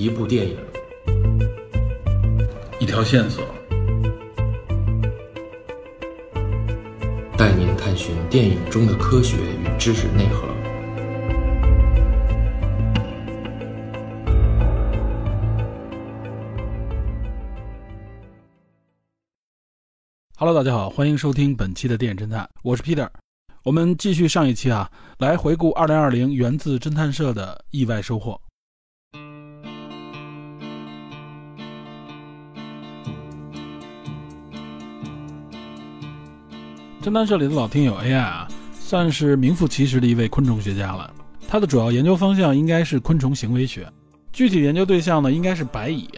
[0.00, 0.56] 一部电影，
[2.80, 3.44] 一条线索，
[7.36, 10.48] 带您探寻电影中的科学与知识内核。
[20.38, 23.06] Hello，大家好，欢迎收听本期的电影侦探，我是 Peter。
[23.64, 28.40] 我们继续上一期啊，来回顾2020源自侦探社的意外收获。
[37.10, 38.46] 侦探社里的老听友 AI 啊，
[38.78, 41.12] 算是名副其实的一位昆虫学家了。
[41.48, 43.84] 他的主要研究方向应该是昆虫行为学，
[44.32, 46.08] 具体研究对象呢，应该是白蚁，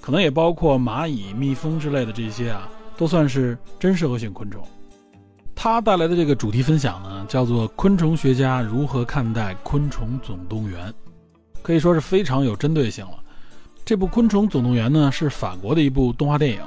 [0.00, 2.68] 可能也包括蚂蚁、蜜蜂之类的这些啊。
[2.96, 4.60] 都算是真社会性昆虫。
[5.54, 10.88] 他带来的这个主题分享呢，叫做《昆虫学家如何看待昆虫总动员》，
[11.62, 13.12] 可以说是非常有针对性了。
[13.84, 16.60] 这部《昆虫总动员》呢，是法国的一部动画电影，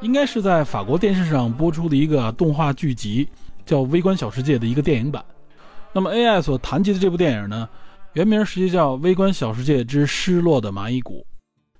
[0.00, 3.26] 应该是在法国电视上播出的一个动画剧集，
[3.64, 5.24] 叫《微观小世界》的一个电影版。
[5.92, 7.66] 那么 AI 所谈及的这部电影呢，
[8.12, 11.20] 原名实际叫《微观小世界之失落的蚂蚁谷》。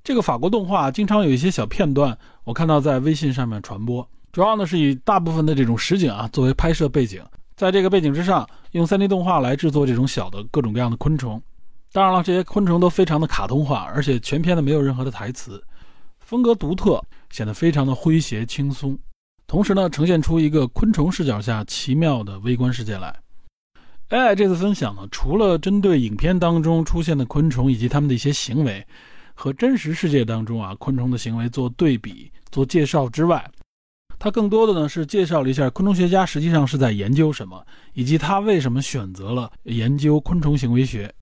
[0.02, 7.22] 这个法国动画经常有一些小片段，我看到在微信上面传播，主要呢是以大部分的这种实景啊作为拍摄背景，
[7.54, 11.40] 在这个背景之上用 3D 动画来制作这种小的各种各样的昆虫。
[11.92, 15.62] 当然了，这些昆虫都非常的卡通化，而且全片呢没有任何的台词，
[16.26, 18.98] 风格独特，显得非常的诙谐轻松，
[19.46, 23.16] 同时呢呈现出一个昆虫视角下奇妙的微观世界来。
[24.10, 28.84] AI 这次分享呢，除了针对影片当中出现的昆虫以及它们的一些行为。
[29.38, 33.46] 和真实世界当中啊昆虫的行为做对比、做介绍之外，
[34.18, 41.14] 它更多的呢是介绍了一下昆虫学家实际上是在研究什么，以及他为什么选择了研究昆虫行为学。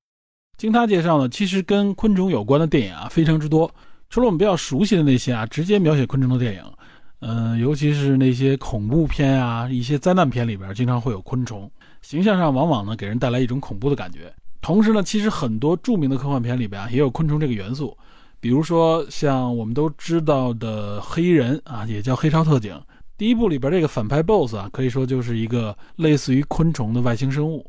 [0.56, 3.68] 经他介绍呢，其实跟昆虫有关的电影啊非常之多，
[4.14, 6.62] 除了我们比较熟悉的那些啊直接描写昆虫的电影，
[7.18, 11.68] 嗯，尤其是那些恐怖片啊、一些灾难片里边经常会有昆虫，
[12.00, 14.32] 形象上往往呢给人带来一种恐怖的感觉。
[14.60, 17.98] 同时呢，其实很多著名的科幻片里边啊也有昆虫这个元素。
[18.38, 22.80] 比如说，像我们都知道的黑衣人啊，也叫黑超特警。
[23.18, 27.68] 第一部里边这个反派 BOSS 啊，可以说就是一个类似于昆虫的外星生物。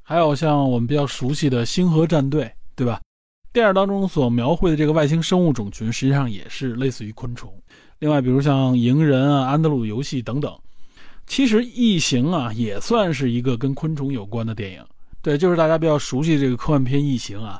[0.00, 3.00] 还有像我们比较熟悉的星河战队，对吧？
[3.56, 7.50] 电影当中所描绘的这个外星生物种群，实际上也是类似于昆虫。
[8.00, 10.54] 另外，比如像蝇人啊、安德鲁游戏等等。
[11.26, 14.84] 其实《异形》啊，也算是一个跟昆虫有关的电影。
[15.22, 17.58] 对，就是大家比较熟悉这个科幻片《异形》啊。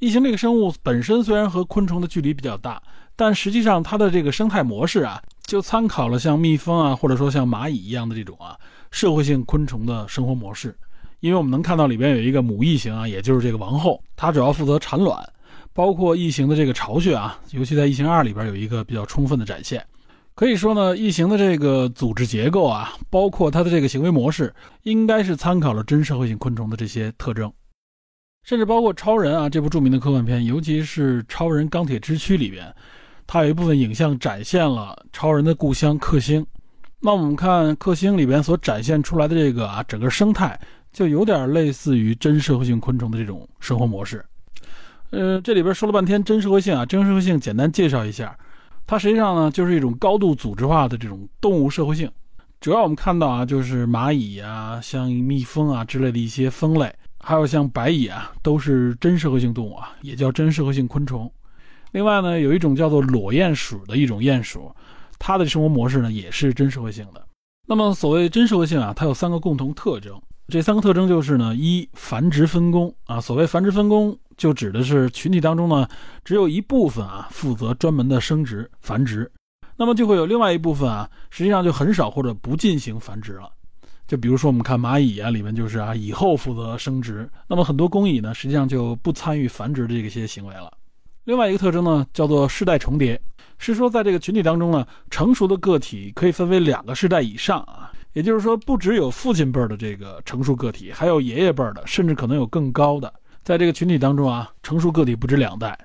[0.00, 2.82] 异形这个生物本身虽然和昆虫的距离比较大，
[3.14, 8.58] 但实际上它的这个生态模式啊，就参考了像蜜蜂啊，或者说像蚂蚁一样的这种啊
[8.90, 10.76] 社会性昆虫的生活模式。
[11.20, 15.18] 因为我们能看到里边有一个母异形啊，也就是这个王后，它主要负责产卵，
[15.72, 19.84] 包括异形的这个巢穴啊，尤其在异形二里边有一个比较充分的展现。
[20.34, 27.52] 可以说呢，异形的这个组织结构啊，包括它的这个行为模式，应该是参考了真社会性昆虫的这些特征。
[28.44, 32.72] 甚至包括超人啊，这部著名的科幻片，尤其是《超人钢铁之躯》里边，
[33.26, 36.46] 它有一部分影像展现了超人的故乡克星。
[37.00, 40.58] 那我们看克星里边所展现出来的这个啊，整个生态
[40.92, 44.24] 就有点类似于真社会性昆虫的这种生活模式。
[45.10, 48.38] 呃，这里边说了半天真社会性啊，真社会性简单介绍一下，
[48.86, 52.10] 它实际上呢就是一种高度组织化的这种动物社会性。
[52.60, 56.94] 主要我们看到啊，就是蚂蚁啊，像蜜蜂啊之类的一些蜂类。
[57.20, 61.30] 还有像白蚁啊，都是真社会性动物啊，也叫真社会性昆虫。
[61.92, 64.70] 另外呢，有一种叫做裸鼹鼠的一种鼹鼠，
[65.18, 67.26] 它的生活模式呢也是真社会性的。
[67.66, 70.18] 那么所谓真社会性啊，它有三个共同特征。
[70.50, 75.86] 这三个特征就是呢，一繁殖分工啊，所谓繁殖分工，就指的是群体当中呢，
[76.24, 79.30] 只有一部分啊负责专门的生殖繁殖，
[79.76, 83.50] 那么就会有另外一部分啊，实际上就很少或者不进行繁殖了。
[84.06, 90.72] 就比如说，我们看蚂蚁啊，里面就是啊，蚁后负责生殖，那么很多工蚁呢，实际上就不参与繁殖的这些行为了。
[91.24, 93.20] 另外一个特征呢，叫做世代重叠，
[93.58, 97.87] 是说在这个群体当中呢，成熟的个体可以分为两个世代以上啊，
[98.18, 105.78] 也就是说，不只有父亲辈的这个成熟个体，还有爷爷辈的，甚至可能有更高的，在这个群体当中啊，成熟个体不止两代。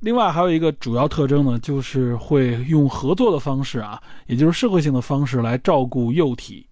[0.00, 6.68] 另外还有一个主要特征呢，就是会用合作的方式啊，也就是社会性的方式来照顾幼体。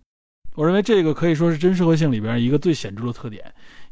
[0.56, 3.42] 我认为这个可以说是真社会性里边一个最显著的特点，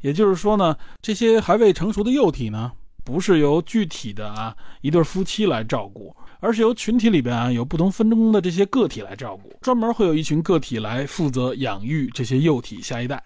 [0.03, 2.71] 也就是说呢，这些还未成熟的幼体呢，
[3.03, 13.23] 不是由具体的啊一对夫妻来照顾，而是由群体里边啊有不同分工的这些个体来照顾，专门会有一群个体来负责养育这些幼体下一代。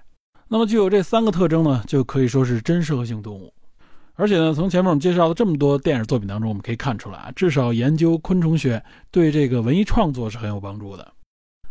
[0.49, 3.53] 那么具有这三个特征呢，就可以说是真社会性动物。
[4.17, 8.81] 而且呢，从前面我们介绍的这么多电影作品当中，我们可以看出来啊，至少研究昆虫学
[9.11, 11.13] 对这个文艺创作是很有帮助的。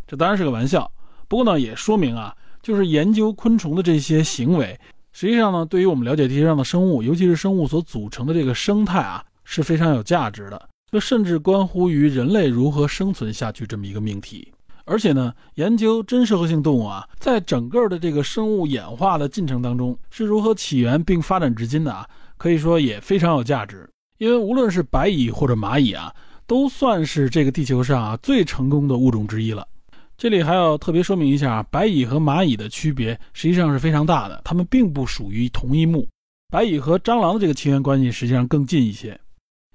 [0.07, 0.91] 这当然是个玩笑，
[1.29, 4.77] 不过呢，也说明啊，就是研究昆虫的这些行为，
[5.13, 10.69] 实际上呢，对于我们了解地球上的生物，尤其是生物所组成的这个生态啊，是非常有价值的。
[10.93, 14.47] 这甚至关乎于人类如何生存下去这么一个命题。
[14.85, 22.07] 而且呢，研究真社会性动物啊，在整个的这个生物演化的进程当中是如何起源并发展至今的啊？
[22.37, 26.13] 可以说也非常有价值，因为无论是白蚁或者蚂蚁啊，
[26.45, 29.67] 都算是这个地球上啊最成功的物种之一了。
[30.15, 36.07] 这里还要特别说明一下啊，白蚁和蚂蚁的区别实际上是非常大的，它们并不属于同一目。
[36.51, 39.19] 白蚁和蟑螂的这个亲缘关系实际上更近一些。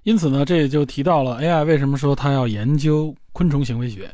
[0.08, 4.10] 因此呢，这也就提到了 AI 为什么说他要研究昆虫行为学。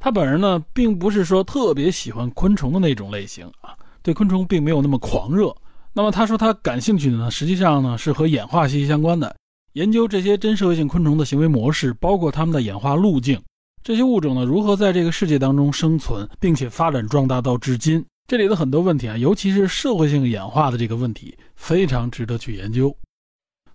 [0.00, 5.54] 他本人呢，并不是说特别喜欢昆虫的那种类型啊，对昆虫并没有那么狂热。
[5.92, 9.32] 那么他说他感兴趣的呢，实际上呢是和演化息息相关的，
[9.74, 13.40] 研究这些真社会性昆虫的行为模式，包括它们的演化路径，
[13.84, 18.04] 这些物种呢如何在这个世界当中生存，并且发展壮大到至今。
[18.26, 22.92] 这里的很多问题啊，尤其是社会性演化的这个问题，非常值得去研究。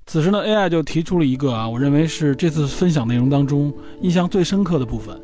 [0.05, 5.19] 此时呢，AI 就提出了一个啊，我认为是这次分享内容当中印象最深刻的部分，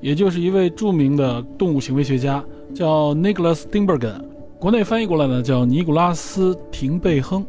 [0.00, 2.42] 也就是一位著名的动物行为学家，
[2.74, 4.20] 叫 Nicholas Tinbergen。
[4.58, 7.44] 国内翻译过来呢，叫尼古拉斯·廷贝亨。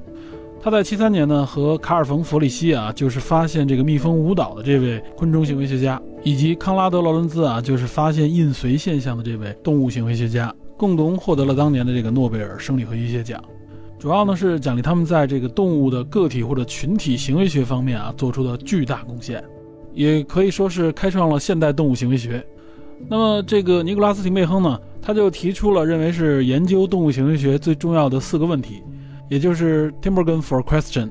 [0.62, 13.44] 他在七三年呢，和卡尔冯·弗里希啊，就是发现这个蜜蜂舞蹈的这位昆虫行为学家，以及康拉德·劳伦兹啊，就是发现印随现象的这位动物行为学家，共同获得了当年的这个诺贝尔生理和医学奖。
[14.03, 19.41] 主要呢是奖励他们在这个动物的个体或者群体行为学方面啊做出的巨大贡献，
[19.94, 22.45] 也可以说是开创了现代动物行为学。
[23.07, 24.77] 那么这个尼古拉斯·廷贝亨呢？
[25.01, 28.83] 他就提出了认为是研究动物行为学最重要的四个问题，
[29.29, 31.09] 也就是 Timbergen for Question。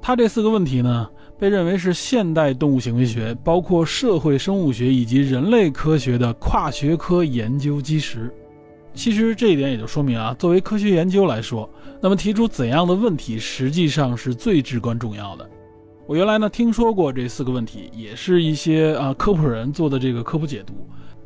[0.00, 1.06] 他这四个问题呢，
[1.38, 8.32] 被认为是现代动物行为学，包括社会生物学以及人类科学的跨学科研究基石。
[8.94, 11.68] 其实这一点也就说明啊，作为科学研究来说，
[12.00, 15.48] 那么提出怎样的问题，实际上是最至关重要的。
[16.06, 20.74] 我原来呢听说过这四个问题，也是一些啊科普人做的这个科普解读。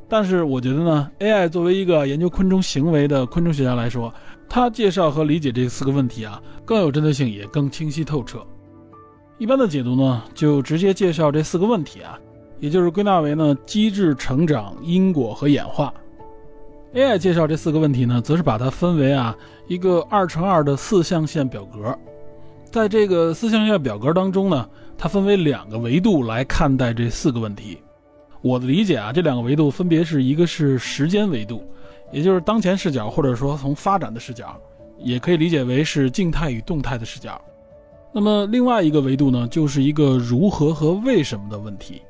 [0.06, 4.12] 但是我觉得呢，AI 作为一个研究昆虫行为的昆虫学家来说，
[4.49, 8.46] 他介绍和理解这四个问题啊，更有针对性，也更清晰透彻。
[9.38, 12.19] 一般的解读呢，就直接介绍这四个问题啊，
[12.61, 15.93] 也就是归纳为呢机制、成长、因果和演化。
[16.94, 19.37] AI 介绍这四个问题呢，则是把它分为啊
[19.67, 21.93] 一个二乘二的四象限表格，
[22.70, 27.79] 在这个四象限表格当中呢，它分为两个维度来看待这四个问题。
[28.43, 31.64] 我的理解啊，这两个维度分别是一个是时间维度，
[32.12, 34.56] 也就是当前视角，或者说从发展的视角，
[34.97, 37.40] 也可以理解为是静态与动态的视角。
[38.12, 42.02] 那么另外一个维度呢，就是一个如何和为什么的问题。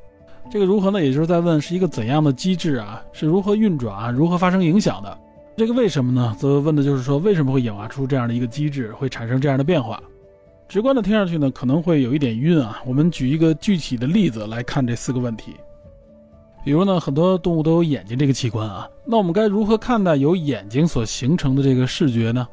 [0.54, 5.18] 这个如何呢，也就是在问是一个怎样的机制啊，是如何运转啊，如何发生影响的。
[5.56, 10.00] 这个为什么呢，则问的就是说为什么会演化出这样的一个机制，会产生这样的变化。
[10.68, 12.80] 直观的听上去呢，可能会有一点晕啊。
[12.86, 15.56] 我们举一个具体的例子来看这四个问题。
[16.64, 22.46] 比如呢，很多动物都有眼睛这个器官啊，那我们该如何看待由眼睛所形成的这个视觉呢？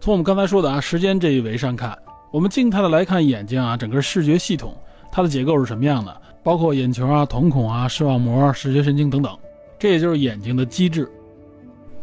[0.00, 1.96] 从我们刚才说的啊，时间这一维上看，
[2.32, 4.76] 我们静态的来看眼睛啊，整个视觉系统
[5.12, 6.20] 它的结构是什么样的？
[6.42, 9.36] 包括眼球啊、瞳孔啊、视网膜、视觉神经等等，
[9.78, 11.10] 这也就是眼睛的机制。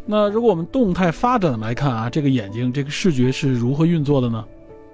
[0.06, 4.46] 那如果我们动态发展来看啊，这个眼睛这个视觉是如何运作的呢？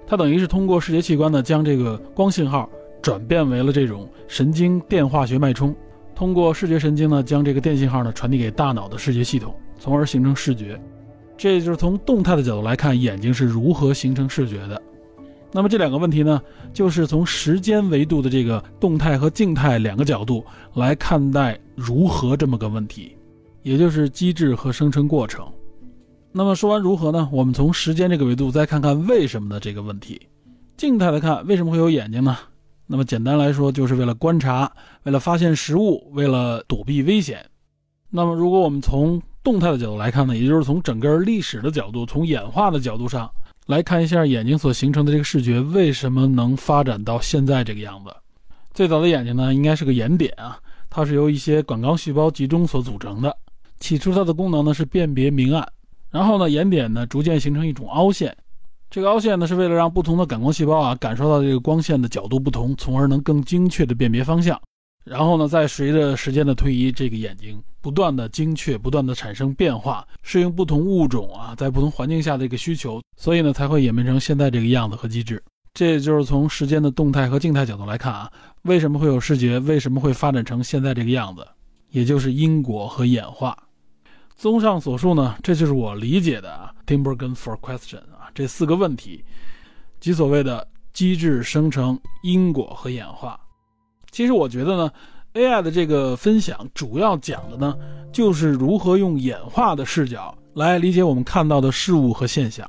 [0.06, 2.68] 它等于是通过视觉器官呢，将这个光信号
[3.00, 5.74] 转变为了这种神经电化学脉冲。
[6.14, 10.80] 通过视觉神经呢，将这个电信号呢传递给大脑的视觉系统，从而形成视觉。
[11.36, 14.80] 这就是从动态的角度来看，眼睛是如何形成视觉的。
[15.56, 16.42] 那么这两个问题呢，
[16.72, 20.44] 就是从时间维度的这个动态和静态两个角度
[20.74, 23.16] 来看待如何这么个问题，
[23.62, 25.46] 也就是机制和生成过程。
[26.32, 27.28] 那么说完如何呢？
[27.30, 30.20] 我们从时间这个维度再看看为什么的这个问题。
[30.76, 32.36] 静态的看，为什么会有眼睛呢？
[32.88, 34.68] 那么简单来说，就是为了观察，
[35.04, 37.38] 为了发现食物，为了躲避危险。
[38.10, 43.30] 那么如果我们从动态的角度来看呢，也就是从整个历史的角度，从演化的角度上
[43.66, 48.14] 来看一下眼睛所形成的这个视觉为什么能发展到现在这个样子。
[48.74, 50.58] 最早的眼睛呢，应该是个眼点啊，
[50.90, 53.34] 它是由一些感光细胞集中所组成的。
[53.80, 55.66] 起初它的功能呢是辨别明暗，
[56.10, 58.36] 然后呢眼点呢逐渐形成一种凹陷。
[58.90, 64.60] 这个凹陷呢，是为了让不同的感光细胞啊感受到这个光线的角度不同，从而能更精确的辨别方向。
[65.04, 75.42] 然后呢，再随着时间的推移，这个眼睛不断的精确，不断的产生变化，适应不同物种啊在不同环境下的一个需求，所以呢，才会演变成现在这个样子和机制。
[75.74, 78.32] 这也就是从时间的动态和静态角度来看啊，
[78.62, 79.58] 为什么会有视觉？
[79.58, 81.46] 为什么会发展成现在这个样子？
[81.90, 83.56] 也就是因果和演化。
[84.36, 89.24] 综上所述呢，这就是我理解的啊，Timbergen for question 啊，这四个问题，
[90.00, 93.38] 即所谓的机制生成、因果和演化。
[94.14, 94.92] 其实我觉得呢
[95.32, 97.76] ，AI 的这个分享主要讲的呢，
[98.12, 102.64] 就是如何用演化的视角来理解我们看到的事物和现象。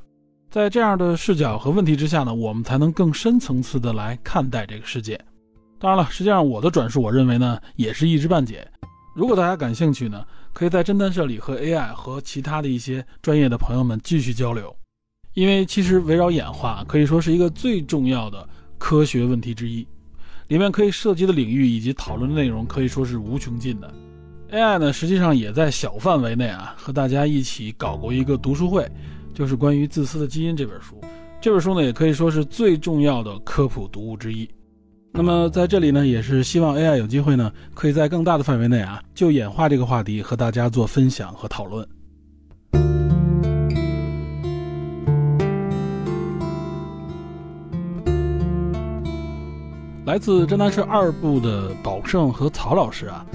[0.50, 5.24] 在这样的视角和问题之下呢，我们才能更深层次的来看待这个世界。
[5.78, 8.68] 当然了，实际上我的转述，我认为呢，也是一知半解。
[9.16, 14.76] 如果大家感兴趣呢，可以在侦探社里和 AI 和其他的一些专业的朋友们继续交流。
[15.36, 18.50] 因为其实围绕演化可以说是一个最重要的
[18.80, 19.88] 科学问题之一，
[20.48, 23.92] 里面可以涉及的领域以及讨论的内容可以说是无穷尽的。
[24.52, 28.90] AI 呢，实际上也在小范围内啊，和大家一起搞过一个读书会。
[29.34, 30.96] 就是关于《自私的基因》这本书，
[31.42, 34.50] 这本书呢也可以说是最重要的科普读物之一。
[35.12, 41.86] 那么在这里呢，也是希望 AI 有机会呢，可以在更大的范围内啊，就演化这个话题和大家做分享和讨论。
[50.06, 53.26] 来自侦探社二部的宝胜和曹老师啊，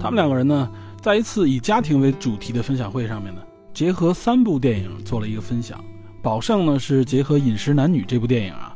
[0.00, 0.70] 他们两个人呢，
[1.02, 3.42] 在一次以家庭为主题的分享会上面呢。
[3.74, 5.78] 结合三部电影做了一个分享，
[6.22, 8.74] 宝胜呢是结合《饮食男女》这部电影啊，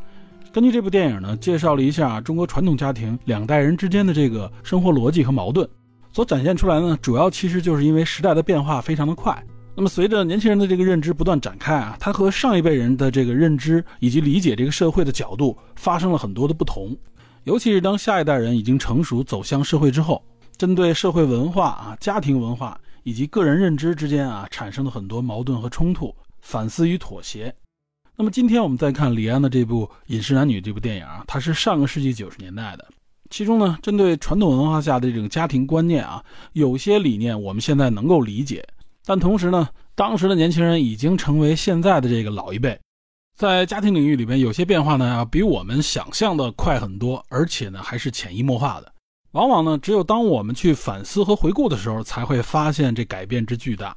[0.53, 5.67] 根据这部电影呢介绍了一下中国传统家庭两代人之间的这个生活逻辑和矛盾，
[6.13, 9.43] 所展现出来呢主要其实就是因为时代的变化非常的快，
[9.75, 16.95] 那么随着年轻人的这个认知不断展开啊，他和上一辈人的这个认知以及理解这个社会的角度发生了很多的不同，
[17.49, 20.23] 尤其是当下一代人已经成熟走向社会之后，
[20.59, 22.79] 针对社会文化啊、家庭文化。
[23.05, 27.55] 以及个人认知之间啊，产生了很多矛盾和冲突，反思与妥协。
[28.17, 32.87] 那么今天我们再看李安的这部《饮食男女》这部电影啊，它是上个世纪九十年代的。
[33.31, 38.63] 其中呢，针对传统文化下的这种家庭观念啊，有些理念我们现在能够理解，
[39.07, 42.79] 但同时呢，当时的年轻人已经成为现在的这个老一辈，
[43.39, 48.93] 在家庭领域里边，有些变化呢，要比我们想象的快很多，而且呢，还是潜移默化的。
[49.31, 53.97] 往往呢，只有当我们去反思和回顾的时候，才会发现这改变之巨大。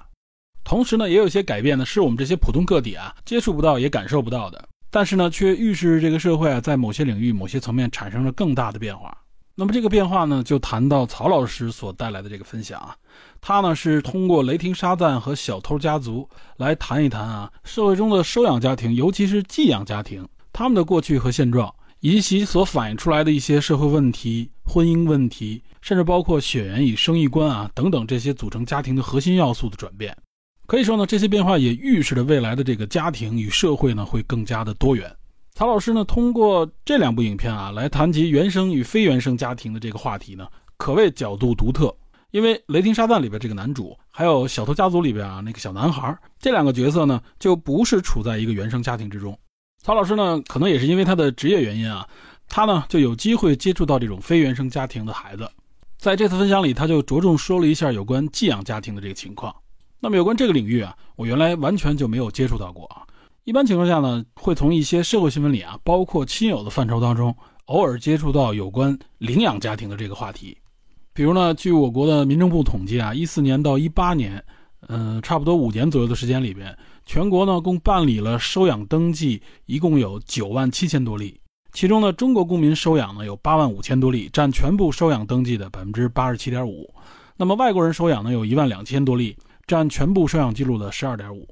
[0.64, 4.70] 同时呢，也有些改变呢，是我们这些普通个体啊接触不到也感受不到的。
[4.92, 9.18] 但是呢，却预示这个社会啊，在某些领域、某些层面产生了更大的变化。
[9.56, 12.96] 那么这个变化呢，就谈到曹老师所带来的这个分享啊，
[13.42, 21.74] 他呢是通过雷霆沙赞和小偷家族来谈一谈啊，社会中的收养家庭，尤其是寄养家庭，他们的过去和现状。
[22.04, 30.18] 以及其所反映出来的一些社会问题、婚姻问题，甚至包括血缘与生育观啊等等这些组成家庭的核心要素的转变，
[30.66, 35.16] 可以说呢，这些变化也预示着未来的这个家庭与社会呢会更加的多元。
[35.54, 41.96] 曹老师呢通过这两部影片啊来谈及原生与非原生家庭的这个话题呢，可谓角度独特。
[42.32, 49.38] 因为《雷霆沙赞》里边这个男主，还有《小偷家族》里边啊那个小男孩，这两个角色呢就不是处在一个原生家庭之中。
[49.84, 52.08] 曹老师呢，可能也是因为他的职业原因啊，
[52.48, 55.50] 他呢就有机会接触到这种非原生家庭的孩子。
[55.98, 59.54] 在这次分享里，他就着重说了一下有关寄养家庭的这个情况。
[60.00, 63.04] 那么有关这个领域啊，我原来完全就没有接触到过啊。
[63.44, 67.36] 一般情况下呢，会从一些社会新闻里啊，包括亲友的范畴当中，
[67.66, 70.58] 偶尔接触到有关领养家庭的这个话题。
[71.14, 74.42] 比如呢，据我国的民政部统计啊，一四年到一八年，
[74.88, 76.76] 嗯，差不多五年左右的时间里边。
[77.06, 81.38] 全国呢，共办理了收养登记，一共有九万七千多例。
[81.74, 86.94] 其中呢，中国公民收养呢有八万五千多例，占全部收养登记的百分之八十七点五。
[87.36, 89.36] 那么外国人收养呢有一万两千多例，
[89.68, 91.46] 占全部收养记录的十二点五。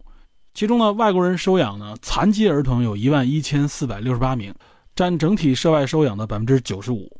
[0.53, 4.53] 其中呢，外国人收养呢残疾儿童有一万一千四百六十八名，
[4.95, 7.18] 占整体涉外收养的百分之九十五。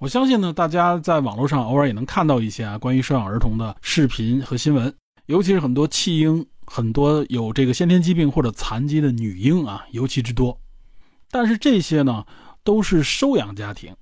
[0.00, 4.90] 我相信呢，大家在网络上偶尔也能看到一些啊关于收养儿童的视频和新闻，
[5.26, 6.44] 尤其是很多弃婴。
[6.64, 10.56] 很多有这个先天疾病或者残疾的女婴啊，尤其之多。
[11.28, 12.24] 但是这些呢，
[12.62, 13.92] 都是收养家庭，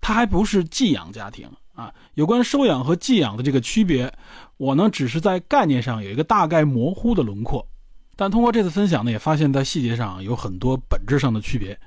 [0.00, 1.92] 它还不是寄养家庭啊。
[2.14, 4.10] 有关收养和寄养的这个区别，
[4.56, 7.66] 我呢只是在概念上有一个大概模糊的轮廓。
[8.14, 11.78] 但通过这次分享呢，也发现，在细节上有很多本质上的区别。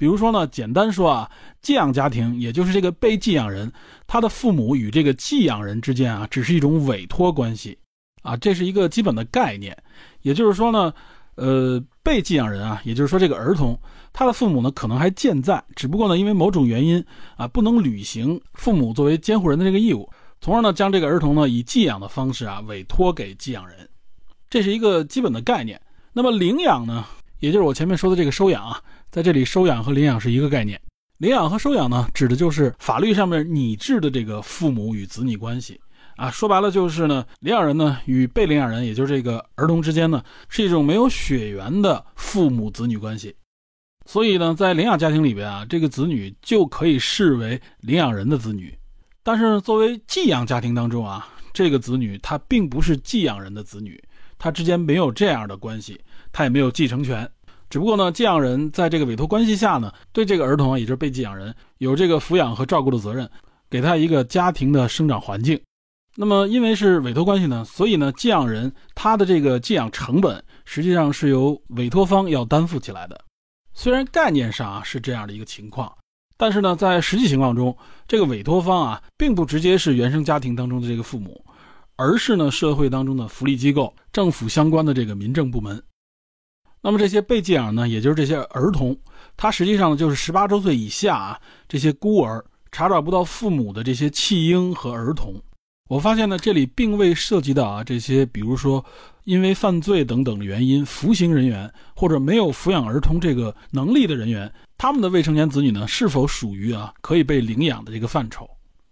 [0.00, 1.30] 比如说呢，简单说啊，
[1.60, 3.70] 寄养家庭，也就是这个被寄养人，
[4.06, 7.76] 他的父母与这个寄养人之间啊，只是一种委托关系。
[8.22, 9.76] 啊，这是一个基本的概念，
[10.22, 10.90] 也就是说呢，
[11.34, 13.78] 呃，被寄养人啊，也就是说这个儿童，
[14.10, 17.04] 他的父母呢可能还健在，只不过呢因为某种原因
[17.36, 20.08] 啊不能履行父母作为监护人的这个义务，
[20.40, 23.86] 从而呢将这个儿童呢以寄养的方式啊委托给寄养人，
[24.48, 25.78] 这是一个基本的概念。
[26.14, 27.04] 那么领养呢，
[27.40, 30.80] 也就是我前面说的这个收养啊，在这里收养和领养是一个概念。
[31.18, 35.80] 领养和收养呢，指的就是法律上面拟制的这个父母与子女关系
[36.16, 36.30] 啊。
[36.30, 43.34] 说白了就是呢，领养人呢与被领养人，也就是这个儿童之间呢，是一种没有血缘的父母子女关系。
[44.06, 48.72] 所以呢，在领养家庭里边啊，这个子女就可以视为领养人的子女。
[49.22, 54.02] 但是作为寄养家庭当中啊，这个子女他并不是寄养人的子女，
[54.38, 56.00] 他之间没有这样的关系，
[56.32, 57.30] 他也没有继承权。
[57.70, 63.30] 只不过呢，寄养人在这个委托关系下呢，对这个儿童啊，也就是被寄养人有这个抚养和照顾的责任，
[63.70, 65.58] 给他一个家庭的生长环境。
[66.16, 73.18] 那么因为是委托关系呢，所以呢，寄养人他的这个寄养成本实际上是由委托方要担负起来的。
[73.72, 75.90] 虽然概念上啊是这样的一个情况，
[76.36, 77.74] 但是呢，在实际情况中，
[78.08, 81.40] 这个委托方啊并不直接是原生家庭当中的这个父母，
[81.94, 85.80] 而是呢社会当中的福利机构、政府相关的这个民政部门。
[86.82, 88.96] 那么这些被寄养呢，也就是这些儿童，
[89.36, 95.34] 他实际上就是十八周岁以下啊，这些孤儿查找不到父母的这些弃婴和儿童。
[95.90, 98.82] 我发现呢，这里并未涉及到啊这些，比如说
[99.24, 108.48] 因为犯罪等等的原因服刑人员或者没有抚养儿童这个能力的人员，他们的未成年子女呢是否属于啊可以被领养的这个范畴？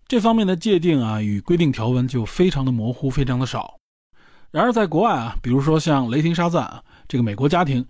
[0.06, 3.78] 这方面的界定啊与规定条文就非常的模糊，非常的少。
[4.50, 6.82] 然而在国外啊，比如说像雷霆沙赞啊。
[7.08, 7.84] 这个美国家庭，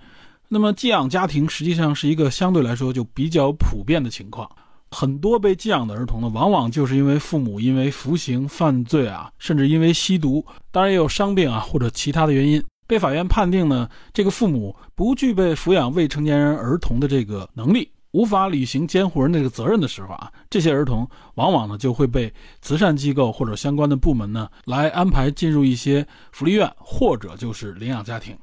[0.48, 4.48] 那么寄养家庭实际上是一个相对来说就比较普遍的情况。
[4.90, 22.32] 很多被寄养的儿童呢，往往就是因为父母因为服刑、犯罪啊，甚至因为吸毒，当然也有伤病啊或者其他的原因，被法院判定呢，这个父母不具备抚养未成年人儿童的这个能力，无法履行监护人这个责任的时候啊，这些儿童往往呢就会被
[22.62, 28.34] 慈善机构或者相关的部门呢来安排进入一些福利院或者就是领养家庭。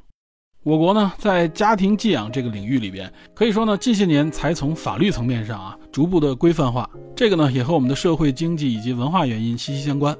[0.65, 6.89] 我国呢，在家庭寄养这个领域里边，可以说呢，近些年才从法律层面上啊，逐步的规范化。
[7.15, 10.17] 这个呢，也和我们的社会经济以及文化原因息息相关。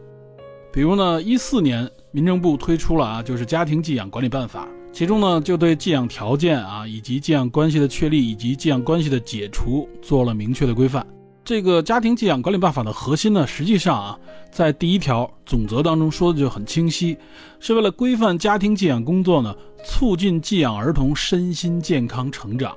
[0.72, 11.04] 比如呢，一四年民政部推出了啊，就是家庭寄养管理办法，其中呢，就对寄养条件啊，以及寄养关系的确立以及寄养关系的解除做了明确的规范。
[11.46, 14.20] 这个家庭寄养管理办法的核心呢，实际上啊，
[14.52, 17.16] 在第一条总则当中说的就很清晰，
[17.60, 19.56] 是为了规范家庭寄养工作呢，
[19.86, 22.76] 促进寄养儿童身心健康成长，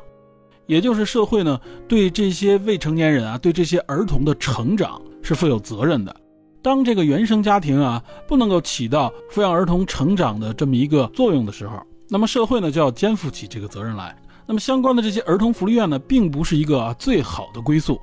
[0.67, 6.15] 也就是社会呢对这些未成年人啊，对这些儿童的成长是负有责任的。
[6.61, 14.15] 当这个原生家庭啊不能够起到抚养儿童成长的这么一个作用的时候，那么社会呢就要肩负起这个责任来。
[14.47, 17.99] 那么相关的这些儿童福利院呢，并不是一个最好的归宿。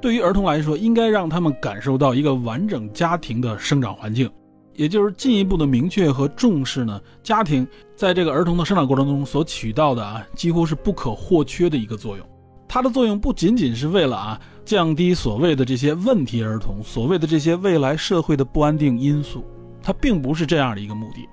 [0.00, 4.30] 对于儿童来说，应该让他们感受到一个完整家庭的生长环境，
[4.74, 12.26] 也就是进一步的明确和重视呢，家庭在这个儿童的生长过程中所起到的啊，几乎是不可或缺的一个作用。
[12.66, 19.44] 它的作用不仅仅是为了啊，降低所谓的这些问题儿童，所谓的这些未来社会的不安定因素，
[19.82, 21.28] 它并不是这样的一个目的，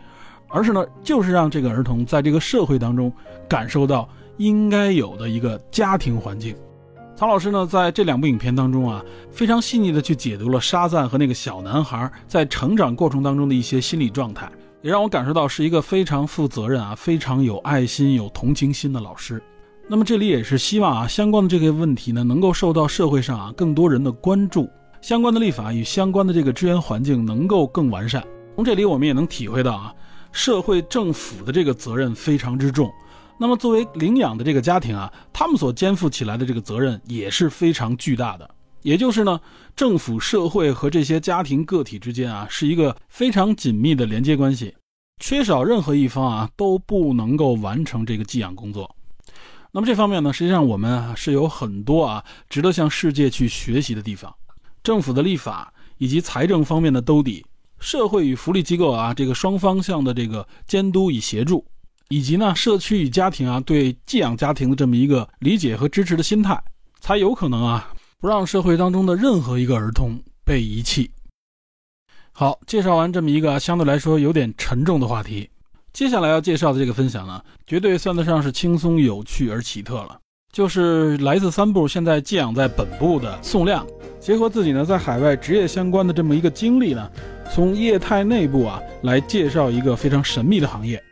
[0.49, 3.13] 而是呢，就是让这个儿童在这个社会当中
[3.47, 6.53] 感受到应该有的一个家庭环境。
[7.17, 14.47] 曹老师呢，在这两部影片当中啊，非常细腻的去解读了沙赞和那个小男孩在成长过程当中的一些心理状态，
[14.83, 19.41] 也让我感受到是一个非常负责任啊、非常有爱心、有同情心的老师。
[19.87, 24.69] 那么这里也是希望啊，相关的这个问题呢，能够受到社会上啊更多人的关注，
[25.01, 28.23] 相关的立法与相关的这个支援环境能够更完善。
[28.55, 29.91] 从这里我们也能体会到啊，
[30.31, 32.87] 社会政府的这个责任非常之重。
[33.39, 38.49] 那么，作为领养的这个家庭啊，他们所肩负起来的这个责任也是非常巨大的。
[38.81, 39.39] 也就是呢，
[39.75, 44.73] 政府、社会和这些家庭个体之间啊，是一个非常紧密的连接关系，
[45.21, 48.95] 缺少任何一方啊，都不能够完成这个寄养工作。
[49.71, 54.33] 那么这方面呢，实际上我们啊是有很多啊值得向世界去学习的地方。
[54.81, 57.45] 政府的立法以及财政方面的兜底，
[57.79, 61.63] 社会与福利机构啊这个双方向的这个监督与协助。
[62.09, 66.61] 以及呢，社区与家庭啊，对寄养家庭的这么一个理解和支持的心态，
[66.99, 71.11] 才有可能啊，不让社会当中的任何一个儿童被遗弃。
[72.31, 75.49] 好，介绍完这么一个相对来说有点沉重的话题，
[75.91, 80.17] 接下来要介绍的这个分享呢，绝对算得上是轻松有趣而奇特了。
[80.53, 83.85] 就是来自三部现在寄养在本部的宋亮，
[84.19, 87.11] 结合自己呢在海外职业相关的这么一个经历呢，
[87.53, 91.03] 从业态内部啊来介绍一个非常神秘的行业。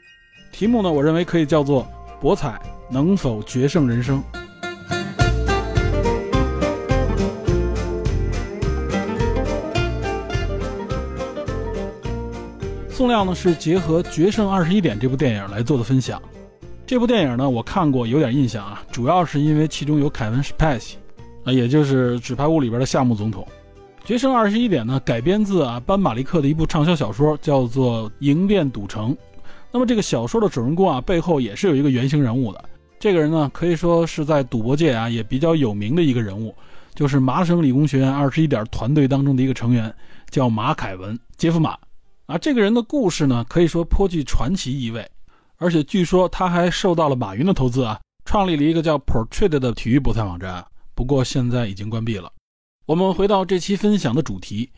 [0.57, 1.85] 题目呢，我认为可以叫做
[2.21, 2.57] “博彩
[2.89, 4.23] 能否决胜人生”。
[12.89, 16.21] 宋亮呢是结合《决胜二十一点》这部电影来做的分享。
[16.87, 20.95] 这部电影呢，我看过，有点印象啊，主要是因为其中有凯文·史派西，
[21.43, 23.45] 啊，也就是《纸牌屋》里边的夏目总统。
[24.07, 29.13] 《决胜二十一点》呢，改编自啊班马利克的一部畅销小说，叫做《赢遍赌城》。
[29.75, 32.63] 那么这个小说的主人公啊，背后也是有一个原型人物的。
[32.97, 36.55] 这个人呢，可以说是在赌博界啊也比较有名的一个人物，
[36.93, 39.93] 就是麻省理工学院二十一点团队当中的一个成员，
[40.29, 41.77] 叫马凯文·杰夫马。
[42.25, 45.05] 啊，这个人的故事呢，可以说颇具传奇意味。
[45.57, 52.31] 而且据说他还受到了马云的投资啊，创立了一个叫 Portrait 的体育博彩网站，不过现在已经关闭了。
[52.85, 54.69] 我们回到这期分享的主题：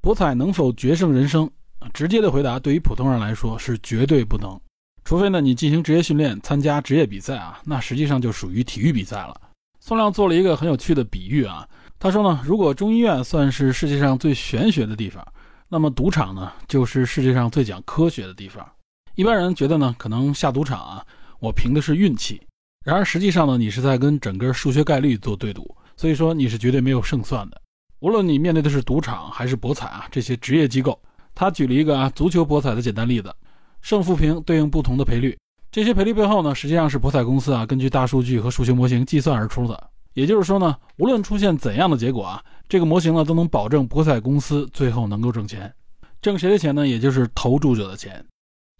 [0.00, 1.50] 博彩能否决胜人生？
[1.92, 4.58] 直接的回答，对于普通人来说是绝对不能，
[5.04, 9.40] 除非呢你进行职业训练，参加职业比赛啊，那实际上就属于体育比赛了。
[9.80, 11.68] 宋亮做了一个很有趣的比喻啊，
[11.98, 15.22] 他说呢，如果中医院算是世界上最玄学的地方，
[15.68, 18.66] 那么赌场呢就是世界上最讲科学的地方。
[19.14, 21.04] 一般人觉得呢，可能下赌场啊，
[21.38, 22.40] 我凭的是运气。
[22.84, 27.60] 然而实际上呢，你是在跟整个数学概率做对赌，所以说你是绝对没有胜算的。
[28.00, 30.98] 无论你面对的是赌场还是博彩啊，这些职业机构，
[31.34, 33.34] 他举了一个啊足球博彩的简单例子，
[33.80, 35.36] 胜负平对应不同的赔率，
[35.70, 39.90] 这些赔率背后呢，实际上是博彩公司啊根据大数据和数学模型计算而出的。
[40.14, 45.74] 也就是说呢，无论出现怎样的结果啊，这个模型呢都能保证博彩公司最后能够挣钱，
[46.22, 46.86] 挣谁的钱呢？
[46.86, 48.24] 也就是投注者的钱。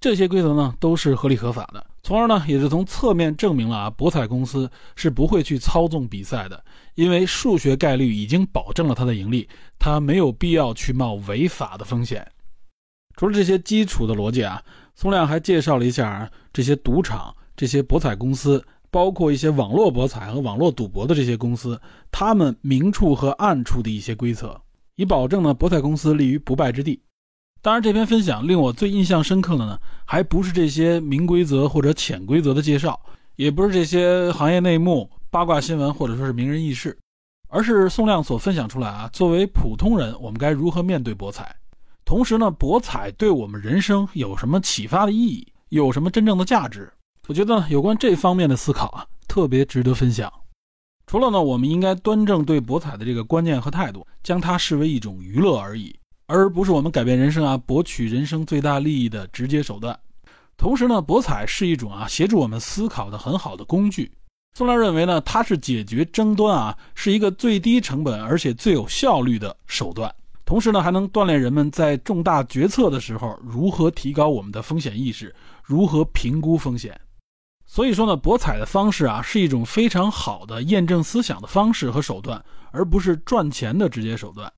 [0.01, 6.63] 这些规则呢都是合理合法的，从而呢也是从侧面证明了啊博彩公司是不会去操纵比赛的，
[6.95, 12.25] 因为数学概率已经保证了它的盈利，它没有必要去冒违法的风险。
[13.17, 14.63] 除了这些基础的逻辑啊，
[14.95, 24.61] 宋亮还介绍了一下这些赌场、这些博彩公司，包括一些网络博彩和网络赌博的这些公司，他们明处和暗处的一些规则，
[24.97, 27.01] 以保证呢博彩公司立于不败之地。
[27.63, 33.01] 当然，这篇分享令我最印象深刻的呢，还不是这些明规则或者潜规则的介绍，
[33.37, 36.99] 也不是这些行业内幕、八卦新闻或者说是名人轶事，
[37.49, 41.57] 而是宋亮所分享出来啊，作为普通人，我们该如何面对博彩？
[42.05, 45.47] 同时呢，博彩对我们人生有什么启发的意义？
[45.71, 46.93] 有什么真正的价值？
[47.27, 50.31] 我觉得有关这方面的思考啊，特别值得分享。
[51.07, 55.95] 除了呢，我们应该端正对博彩的这个观念和态度，将它视为一种娱乐而已。
[56.27, 59.99] 而不是我们改变人生啊、博取人生最大利益的直接手段。
[60.57, 64.13] 同时呢，博彩是一种啊协助我们思考的很好的工具。
[64.57, 70.15] 宋亮认为呢，它是解决争端啊是一个最低成本而且最有效率的手段。
[70.45, 77.01] 同时呢，还能锻炼人们在重大决策的时候如何提高我们的风险意识，如何评估风险。
[77.67, 84.53] 所以说呢，博彩的方式啊是一种非常好的验证思想的方式和手段，而不是赚钱的直接手段。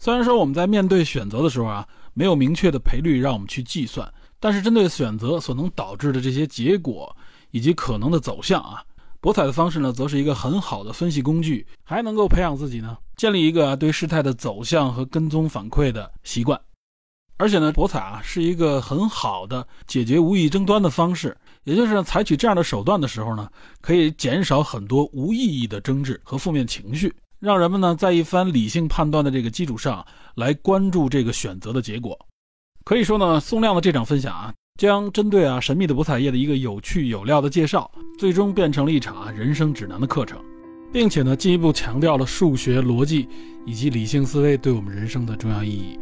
[0.00, 7.16] 虽然说我们在面对选择的时候啊，没有明确的赔率让我们去计算，但是针对选择所能导致的这些结果
[7.52, 8.84] 以及可能的走向啊，
[9.20, 16.60] 博彩的方式呢，则是一个很好的分析工具，还能够培养自己呢，建立一个对事态的走向和跟踪反馈的习惯。
[17.36, 23.48] 而且呢，博彩啊，是一个很好的解决无意争端的方式，也就是采取这样的手段的时候呢，
[23.80, 27.12] 可以减少很多无意义的争执和负面情绪。
[27.40, 30.04] 让人们呢在一番理性判断的这个基础上
[30.34, 32.18] 来关注这个选择的结果。
[32.84, 40.38] 可以说呢，宋亮的这场分享啊，将针对啊神秘的博彩业的一个有趣有料的介绍，最终变成了一场人生指南的课程，
[40.92, 43.28] 并且呢进一步强调了数学逻辑
[43.66, 45.98] 以及理性思维对我们人生的重要意义。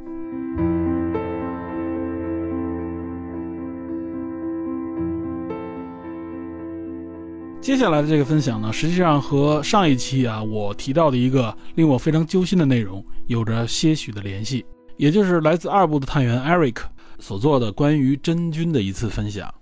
[7.63, 14.67] 接下来的这个分享呢，实际上和上一期啊我提到的一个令我非常揪心的内容有着些许的联系，
[14.99, 16.77] 也就是来自二部的探员 Eric
[17.19, 19.53] 所做的关于真菌的一次分享。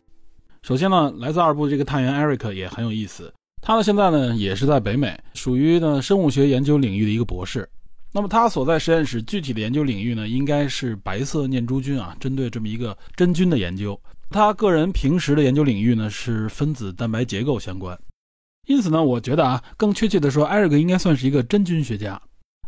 [0.62, 7.68] 首先呢，来自二部这个探员 Eric 也很有意思，他呢现在呢也是在北美，属于呢生物学研究领域的一个博士。
[8.12, 14.00] 那么他所在实验室具体的研究领域呢，应该是白色念珠菌啊，针对这么一个真菌的研究。
[14.30, 17.98] 他个人平时的研究领域呢是分子蛋白结构相关，
[18.66, 22.20] 因此呢，我觉得啊，更确切的说，艾瑞克应该算是一个真菌学家。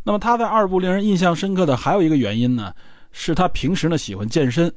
[0.05, 2.72] 那么他在二部令人印象深刻的还有一个原因呢，
[3.18, 4.70] 是他平时呢喜欢健身，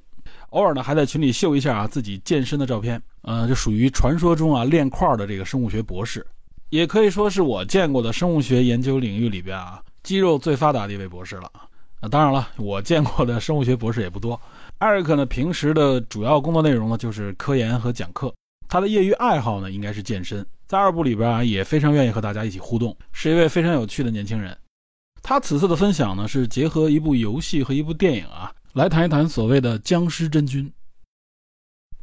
[0.51, 2.99] 偶尔呢还在群里秀一下啊自己健身的照片。
[3.23, 6.25] 呃，就属于传说中啊练块的这个生物学博士，
[6.69, 11.51] 也可以说是我见过的生物学研究领域里边啊肌肉最发达的一位博士了。
[12.01, 14.39] 那当然了，我见过的生物学博士也不多。
[14.77, 18.33] 艾瑞克呢，平时的主要工作内容呢就是科研和讲课。
[18.69, 24.57] 他的业余爱好呢应该是健身，在二部里边啊也非常愿意和大家一起互动，是一位非常有趣的年轻人。
[25.29, 30.67] 他此次的分享呢是结合一部游戏和一部电影啊，来谈一谈所谓的僵尸真菌。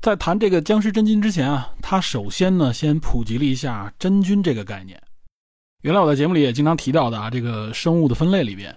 [0.00, 5.02] 在谈这个僵尸真菌之前啊，他首先呢先普及了一下真菌这个概念。
[5.82, 8.72] 原来我在节目里也经常提到的啊，这个生物的分类里边，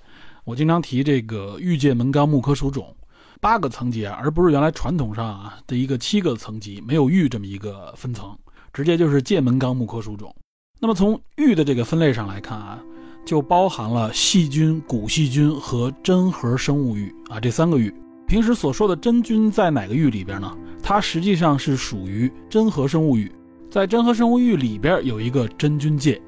[0.46, 2.98] 我经常提这个玉界门纲目科属种
[3.40, 8.36] 八个层级啊，而不是原来传统上啊的一个七个层级，没有玉这么一个分层，
[8.74, 10.36] 直接就是界门纲目科属种。
[10.80, 12.82] 那么从玉的这个分类上来看啊，
[13.30, 17.94] 就包含了细菌、古细菌和真核生物域啊这三个域。
[18.26, 20.52] 平时所说的真菌在哪个域里边呢？
[20.82, 23.32] 它实际上是属于真核生物域，
[23.70, 26.20] 在真核生物域里边有一个真菌界。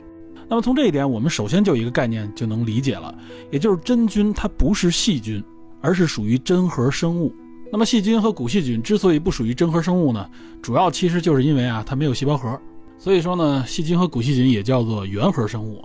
[0.48, 3.12] 那么从这一点，我们首先就有一个概念就能理解了，
[3.50, 5.44] 也就是真菌它不是细菌，
[5.82, 7.34] 而是属于真核生物。
[7.72, 10.30] 那么细菌和古细菌之所以不属于真核生物呢，
[10.62, 12.62] 主要其实就是因为啊它没有细胞核，
[13.00, 15.82] 所以说呢细菌和古细菌也叫做原核生物。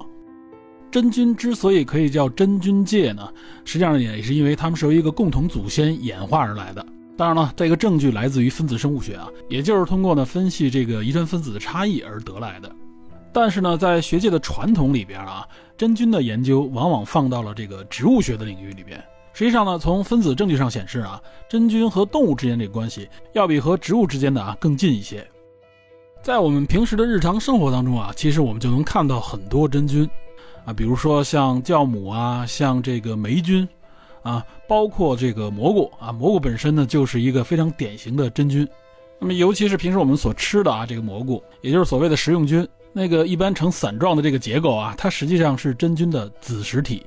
[0.90, 3.28] 真菌之所以可以叫真菌界呢，
[3.64, 6.84] 实际上也是因为它们是由一个共同祖先演化而来的。
[7.16, 12.70] 当然了，这个证据来自于分子生物学啊，也就是通过呢分析这个遗传分子的差异而得来的。
[13.32, 15.46] 但是呢，在学界的传统里边啊，
[15.76, 19.02] 真菌的研究往往放到了这个植物学的领域里边。
[19.32, 25.26] 实际上呢，从分子证据上显示啊，真菌和动物之间这个关系要比和植物之间的啊更近一些。
[26.22, 30.08] 在我们平时的日常生活当中啊，其实我们就能看到很多真菌。
[30.66, 33.66] 啊，比如说像酵母啊，像这个霉菌，
[34.22, 38.68] 啊，包括这个蘑菇啊，蘑菇本身呢就是一个非常典型的真菌。
[39.18, 47.06] 那么尤其是平时我们所吃的啊，这个蘑菇，也就是所谓的食用菌，那个一般呈伞状的这个结构啊，它实际上是真菌的子实体，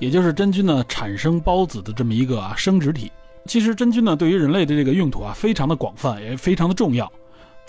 [0.00, 3.10] 也就是真菌呢产生孢子的这么一个啊生殖体。
[3.46, 7.10] 其实真菌呢对于人类的这个用途啊非常的广泛，也非常的重要。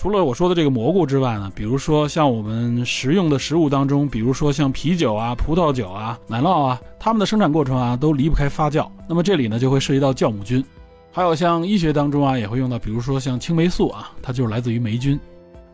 [0.01, 8.89] 除了我说的这个蘑菇之外呢，比如说像我们食用的食物当中，比如说像啤酒啊、葡萄酒啊、奶酪啊，它们的生产过程啊都离不开发酵。
[9.09, 10.63] 那么这里呢就会涉及到酵母菌，
[11.11, 15.19] 还有像医学当中啊也会用到，比如说像青霉素啊，它就是来自于霉菌。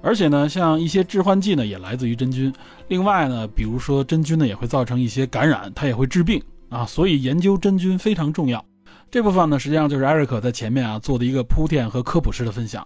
[0.01, 2.51] 而且呢，像一些致幻剂呢也来自于真菌。
[2.87, 6.83] 另外呢，比如说真菌呢也会造成一些感染，它也会治病啊。
[6.83, 8.65] 所以研究真菌非常重要。
[9.11, 12.83] 这部分呢实际上就是艾瑞克在前面啊做的一个铺垫和科普式的分享。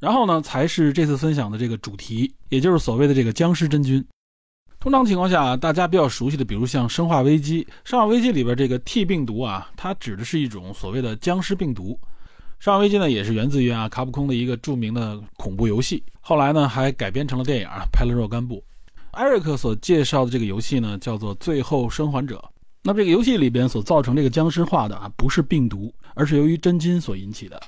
[0.00, 4.04] 然后呢，才是这次分享的这个主题，也就是所谓的这个僵尸真菌。
[4.80, 11.92] 通常情况下，大家比较熟悉的，比如像《生化危机》，《生化危机》里边这个 T 病毒啊，它指的是一种所谓的僵尸病毒。
[12.64, 18.64] 《生化危机》呢，也是源自于啊卡普空的一个著名的恐怖游戏，后来呢还改编成了电影，拍了若干部。
[19.10, 22.36] 艾瑞克所介绍的这个游戏呢，叫做《最后生还者》。
[22.82, 27.60] 那么这个游戏里边所造成这个僵尸化的啊，不是病毒，而是由于真菌所引起的。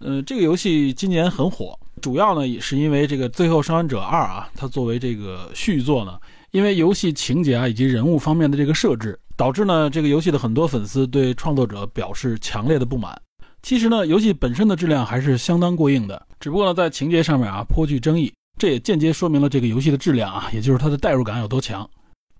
[0.00, 6.18] 呃，这个游戏今年很火，主要呢也是因为这个《最后生还者二》啊，它作为这个续作呢，
[6.52, 13.20] 因为游戏情节啊以及人物方面的这个设置，导致呢这个游戏的很多粉丝对创作者表示强烈的不满。
[13.60, 21.88] 其实呢，游戏本身的质量还是相当过硬的，只不过呢在情节上面啊颇具争议，这也间接说明了这个游戏的质量啊，也就是它的代入感有多强。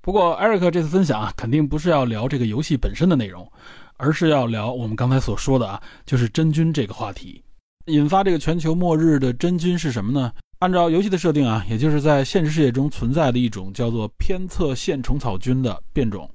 [0.01, 3.51] 不过艾瑞克这次分享啊，肯定不是要聊这个游戏本身的内容，
[3.97, 7.43] 而是要聊我们刚才所说的啊，就是真菌这个话题。
[7.89, 10.31] 引发这个全球末日的真菌是什么呢？
[10.61, 16.29] 按照游戏的设定啊，也就是在现实世界中存在的一种叫做偏侧线虫草菌的变种。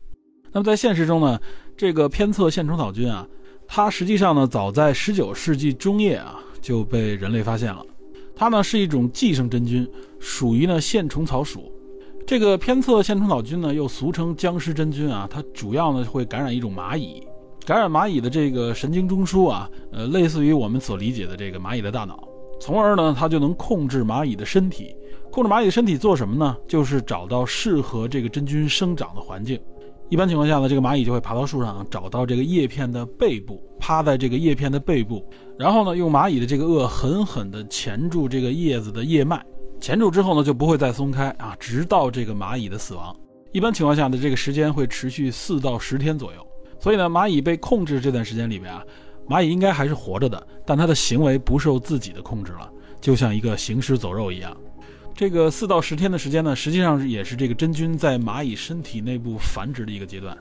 [0.52, 1.40] 那么在现实中呢，
[1.76, 3.28] 这个偏侧线虫草菌啊，
[3.68, 7.86] 它实际上呢，早在19世纪中叶啊就被人类发现了。
[8.36, 9.88] 它呢是一种寄生真菌，
[10.20, 11.72] 属于呢线虫草属。
[12.26, 17.22] 这个偏侧线虫草菌呢，又俗称僵尸真菌啊，它主要呢会感染一种蚂蚁。
[17.66, 22.28] 感染蚂蚁的这个神经中枢啊，呃，类似于我们所理解的这个蚂蚁的大脑，
[22.60, 24.96] 从而呢，它就能控制蚂蚁的身体。
[25.32, 26.56] 控制蚂蚁的身体做什么呢？
[26.68, 29.60] 就是找到适合这个真菌生长的环境。
[30.10, 35.26] 一般情况下呢，这个蚂蚁就会爬到树上，找到这个叶片的背部，趴在这个叶片的背部，
[35.58, 39.44] 然后呢，用蚂蚁的这个颚狠狠地钳住这个叶子的叶脉，
[39.80, 43.16] 钳住之后呢，就不会再松开啊，直到这个蚂蚁的死亡。
[43.54, 46.46] 一般情况下呢，这个时间会持续四到十天左右。
[46.84, 48.84] 所以呢，蚂蚁被控制这段时间里面啊，
[49.26, 52.70] 蚂蚁应该还是活着的，但它的行为不受自己的控制了，
[53.00, 54.54] 就像一个行尸走肉一样。
[55.16, 60.38] 这个四到十天的时间呢，实际上也是这个真菌在蚂蚁身体内部繁殖的一个阶段。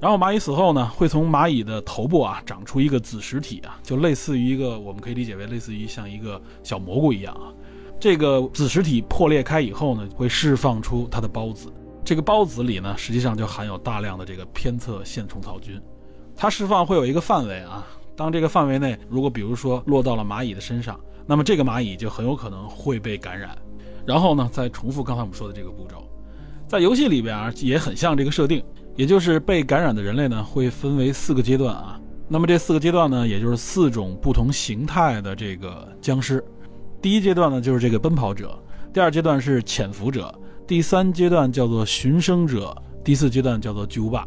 [0.00, 7.52] 然后蚂蚁死后呢，会从蚂蚁的头部啊长出一个子实体啊，就类似于一个，我们可以理解为类似于像一个小蘑菇一样啊。
[8.00, 11.70] 这个子实体破裂开以后呢，会释放出它的孢子。
[12.04, 15.80] 这个孢子里呢，实际上就含有大量的这个偏侧线虫草菌，
[16.36, 17.86] 它释放会有一个范围啊。
[18.16, 23.56] 当这个范围内，如果比如说落到了蚂蚁的身上，那么这个蚂蚁就很有可能会被感染。
[24.04, 26.04] 然后呢，再重复刚才我们说的这个步骤，
[26.68, 28.62] 在游戏里边啊，也很像这个设定，
[28.96, 31.98] 也就是被感染的人类呢，会分为四个阶段啊。
[32.28, 36.44] 那么这四个阶段呢，也就是四种不同形态的这个僵尸。
[37.00, 38.48] 第一阶段呢，就是这个奔跑者；
[38.92, 40.32] 第二阶段是潜伏者；
[40.66, 44.26] 第三阶段叫做寻生者；第四阶段叫做巨无霸。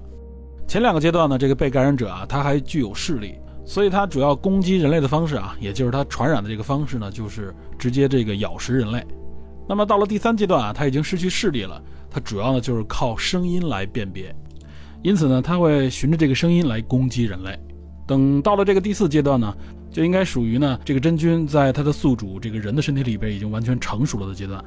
[0.68, 9.06] 前两个阶段呢，这个被感染者啊，他还具有视力，所以他主要攻击人类的方式啊，也就是他传染的这个方式呢，就是直接这个咬食人类。
[9.68, 14.36] 那么到了第三阶段啊，他已经失去视力了，他主要呢就是靠声音来辨别，
[15.02, 17.58] 因此呢，他会循着这个声音来攻击人类。
[18.06, 19.56] 等到了这个第四阶段呢，
[19.90, 24.64] 就应该属于呢这个真菌在它的宿主这个人的身体里边已经完全成熟了的阶段。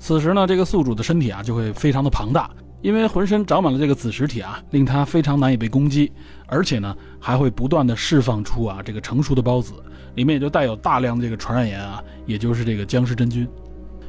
[0.00, 6.10] 此时呢，这个宿主的身体啊就会非常的庞大，因为浑身长满了这个子实体啊，令它非常难以被攻击，
[6.46, 9.74] 而且呢还会不断的释放出啊这个成熟的孢子，
[10.14, 13.46] 里面也就带有大量的这个传染源啊，也就是这个僵尸真菌。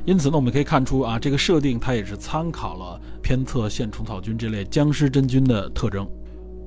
[0.05, 6.07] 因此呢，我们可以看出啊，这个设定它也是参考了偏侧线虫草菌这类僵尸真菌的特征。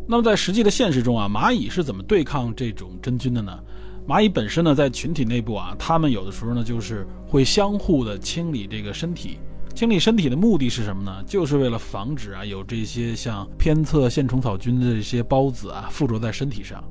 [0.06, 3.58] 那么在实际的现实中啊，蚂蚁是怎么对抗这种真菌的呢？
[4.06, 9.38] 蚂蚁本身呢，在群体内部啊，它们有的时候呢，就是会相互的清理这个身体。
[9.74, 11.22] 清理身体的目的是什么呢？
[11.26, 16.84] 就是为了防止啊，有这些像偏侧线虫草菌的这些孢子啊附着在身体上。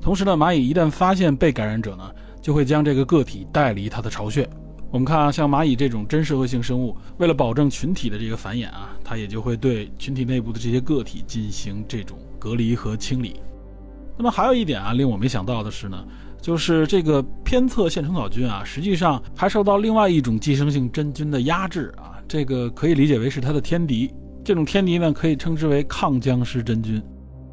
[0.00, 4.48] 同时呢，蚂蚁一旦发现被感染者呢，就会将这个个体带离它的巢穴。
[4.90, 13.38] 我们看啊，像蚂蚁这种真社会性生物，为了保证群体的这个繁衍啊，它也就会对群体内部的这些个体进行这种隔离和清理。
[14.16, 16.04] 那么还有一点啊，令我没想到的是呢，
[16.44, 24.12] 就是这个偏侧线虫草菌啊，实际上还受到另外一种寄生性真菌的压制啊，这个可以理解为是它的天敌。
[24.44, 27.02] 这种天敌呢，可以称之为抗僵尸真菌。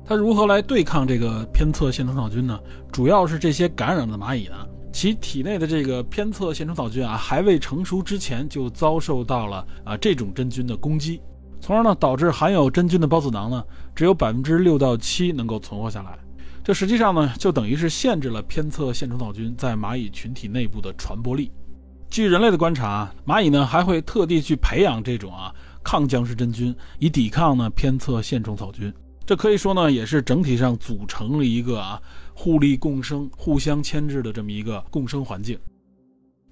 [0.03, 2.59] 它如何来对抗这个偏侧线虫草菌呢？
[2.91, 4.55] 主要是这些感染的蚂蚁呢。
[4.91, 11.21] 其体内的这个偏侧线虫草菌啊，还未成熟之前就遭受到了啊这种真菌的攻击，
[11.61, 13.63] 从而呢导致含有真菌的孢子囊呢
[13.95, 16.19] 只有百分之六到七能够存活下来。
[16.63, 21.51] 这实际上呢就等于是限制了偏侧线虫草菌在蚂蚁群体内部的传播力。
[22.09, 28.93] 据人类的观察，蚂蚁呢还会特地去培养这种啊抗僵尸真菌，以抵抗呢偏侧线虫草菌。
[29.25, 32.01] 这可以说呢也是整体上组成了一个啊。
[32.33, 35.59] 互利共生、互相牵制的这么一个共生环境。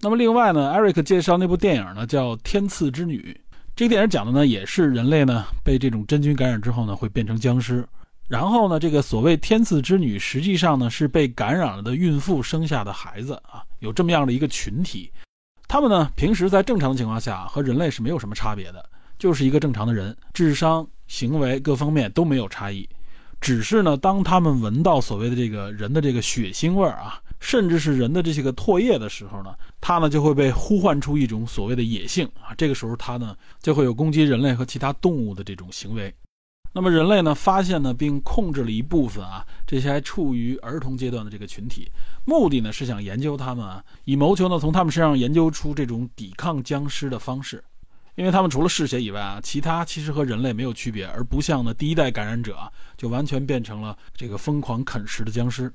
[0.02, 3.36] 那么，另外呢，Eric 介绍那部电影呢，叫《天赐之女》。
[3.76, 7.84] 这个电影讲的呢，也是人类呢被这种真菌感染之后呢，会变成僵尸。
[8.30, 15.12] 然后呢，这个所谓天赐之女，实际上呢是被感染了的孕妇生下的孩子啊，有这么样的一个群体。
[15.68, 18.88] 他们呢，平时在正常的情况下和人类是没有什么差别的，
[19.18, 22.88] 就是一个正常的人，智商、行为各方面都没有差异。
[23.42, 32.54] 只是呢，当他们闻到所谓的这个人的这个血腥味儿啊，甚至是人的这些个唾液的时候呢，他呢就会被呼唤出一种所谓的野性啊。
[32.56, 36.13] 这个时候，他呢就会有攻击人类和其他动物的这种行为。
[36.80, 41.92] 那么人类呢发现呢并控制了一部分啊这些还处于儿童阶段的这个群体，
[42.24, 47.62] 目的呢是想研究他们啊，以谋求呢从他们身上研究出这种抵抗僵尸的方式。
[48.15, 55.70] 因为他们除了嗜血以外啊，其他其实和人类没有区别，而不像呢第一代感染者啊，就完全变成了这个疯狂啃食的僵尸。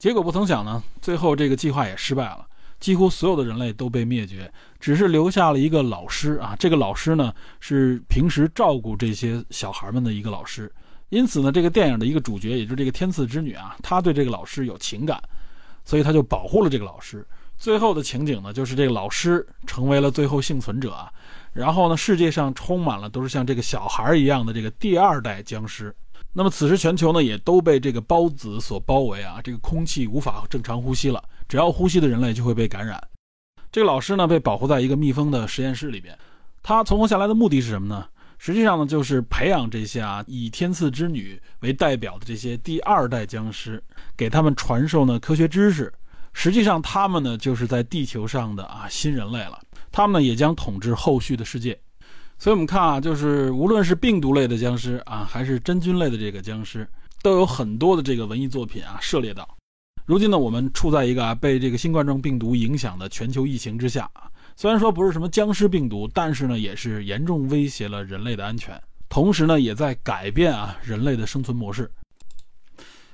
[0.00, 2.44] 结果不曾想呢，最后这个计划也失败了，
[2.80, 6.56] 几乎所有的人类都被灭绝，只是留下了一个老师啊。
[6.58, 10.72] 这个老师呢是平时照顾这些小孩们的一个老师，
[11.10, 15.22] 因此呢，这个电影的一个主角，也就是这个天赐之女啊，她对这个老师有情感，
[15.84, 17.24] 所以她就保护了这个老师。
[17.58, 21.12] 最后的情景呢，就是这个老师成为了最后幸存者啊。
[21.52, 25.94] 然后呢，世界上充满了都是像这个小孩一样的这个第二代僵尸。
[26.32, 33.02] 那么此时全球呢也都被这个孢子所包围啊，这个空气无法正常呼吸了，只要呼吸的人类就会被感染。
[33.72, 36.16] 这个老师呢被保护在一个密封的实验室里边，
[36.62, 38.06] 他存活下来的目的是什么呢？
[38.38, 43.82] 实际上呢就是培养这些啊以天赐之女为代表的这些第二代僵尸，
[44.16, 45.92] 给他们传授呢科学知识。
[46.32, 49.60] 实际上他们呢就是在地球上的啊新人类了。
[49.92, 51.78] 他们呢也将统治后续的世界，
[52.40, 56.88] 所以我们看啊，就是无论是病毒类的僵尸啊，还是真菌类的这个僵尸，
[57.22, 59.46] 都有很多的这个文艺作品啊涉猎到。
[60.06, 64.24] 如今呢，我们处在一个啊被这个新冠状病毒影响的全球疫情之下啊，
[64.56, 68.80] 虽然说不是什么僵尸病毒，但是呢也是严重威胁了人类的安全，
[69.10, 71.90] 同时呢也在改变啊人类的生存模式。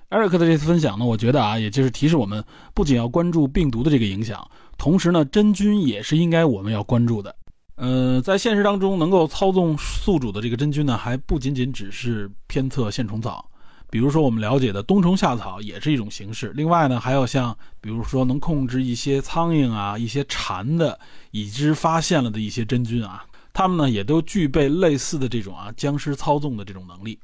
[0.08, 4.48] 艾瑞克的这次分享呢，我觉得啊，也就是提示我们，不仅要关注病毒的这个影响。
[4.78, 7.34] 同时呢，真菌也是应该我们要关注的。
[7.76, 13.48] 呃，在现实当中，能够操纵宿主的这个真菌呢，还不仅仅只是偏侧线虫草，
[13.90, 16.52] 比如说我们了解的冬虫夏草也是一种形式。
[16.54, 20.98] 另外呢，还有像比如说能控制一些苍蝇啊、一些蝉的
[21.32, 27.18] 已知发现了的一些真菌啊，它们呢也都具备类似的这种啊僵尸操纵的这种能力。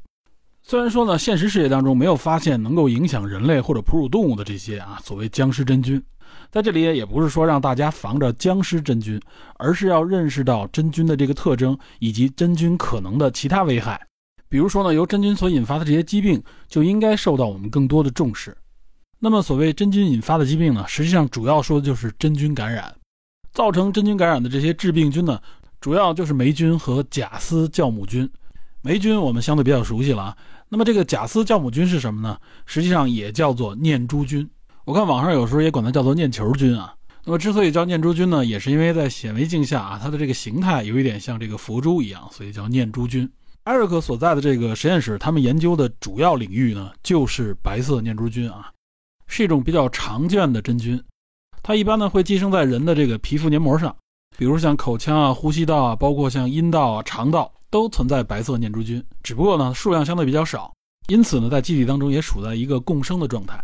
[0.62, 6.00] 虽然说呢，现实世界当中没有发现能够影响人类或者哺乳动物的这些啊所谓僵尸真菌，
[6.52, 9.18] 在这里也不是说让大家防着僵尸真菌，
[9.56, 13.98] 而是要认识到真菌的这个特征以及真菌可能的其他危害。
[14.50, 18.54] 比如说呢，由真菌所引发的这些疾病就应该受到我们更多的重视。
[19.18, 22.94] 那么，所谓真菌引发的疾病呢，实际上主要说的就是真菌感染。
[23.54, 25.40] 造成真菌感染的这些致病菌呢，
[25.80, 28.28] 主要就是霉菌和假丝酵母菌。
[28.82, 30.36] 霉菌我们相对比较熟悉了啊。
[30.68, 32.38] 那么这个假丝酵母菌是什么呢？
[32.66, 34.46] 实际上也叫做念珠菌。
[34.84, 36.94] 我看网上有时候也管它叫做念球菌啊。
[37.24, 43.30] 那么之所以叫念珠菌呢，也是因为在显微镜下啊，它的这个形态有一点像这个佛珠一样，所以叫念珠菌。
[43.62, 48.72] 艾瑞克所在的这个实验室，他们研究的主要领域呢，就是白色念珠菌啊，
[49.28, 51.00] 是一种比较常见的真菌。
[51.62, 53.94] 它一般呢会寄生在人的这个皮肤黏膜上，
[54.36, 60.74] 比如像口腔啊、呼吸道啊，包括像阴道啊、肠道都存在白色念珠菌，只不过呢数量相对比较少，
[61.06, 63.62] 因此呢在机体当中也处在一个共生的状态。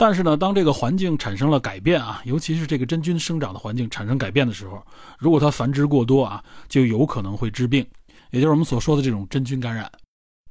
[0.00, 4.80] 但是呢，当这个环境产生了改变啊，尤其是这个真菌生长的环境产生改变的时候，
[5.18, 7.84] 如果它繁殖过多啊，就有可能会致病，
[8.30, 9.90] 也就是我们所说的这种真菌感染。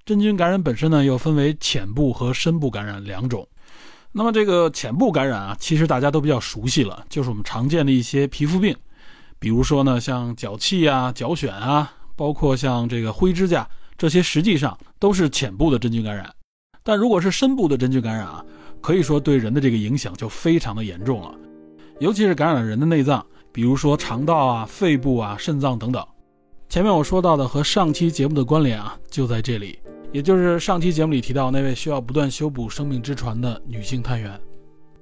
[0.06, 3.48] 真菌感染本身呢又分为浅部和深部感染两种。
[4.12, 8.76] 那么这个浅部感染啊，其实大家都比较熟悉了，就是我们常见的一些皮肤病，
[9.40, 13.66] 比如说呢，像脚气啊、脚癣啊，包括像这个灰指甲，
[13.98, 16.30] 这些实际上都是浅部的真菌感染。
[16.84, 18.44] 但如果是深部的真菌感染啊，
[18.82, 21.36] 可以说对人的这个影响就非常的严重了，
[22.00, 26.06] 尤其是感染了人的内脏，比如说肠道啊、肺部啊、肾脏等等。
[26.70, 29.80] 前面我说到的和上期节目的关联啊，就在这里。
[30.14, 34.40] 也就是上期节目里提到那位需要不断修补生命之船的女性探员，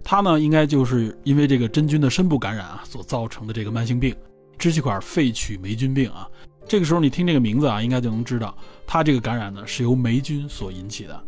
[0.03, 4.15] 她呢应该就是因为这个真菌的深部感染啊所造成的这个慢性病——
[4.57, 6.27] 支气管肺曲霉菌病啊。
[6.67, 8.57] 这个时候你听这个名字啊，应该就能知道
[8.87, 11.23] 她这个感染呢是由霉菌所引起的。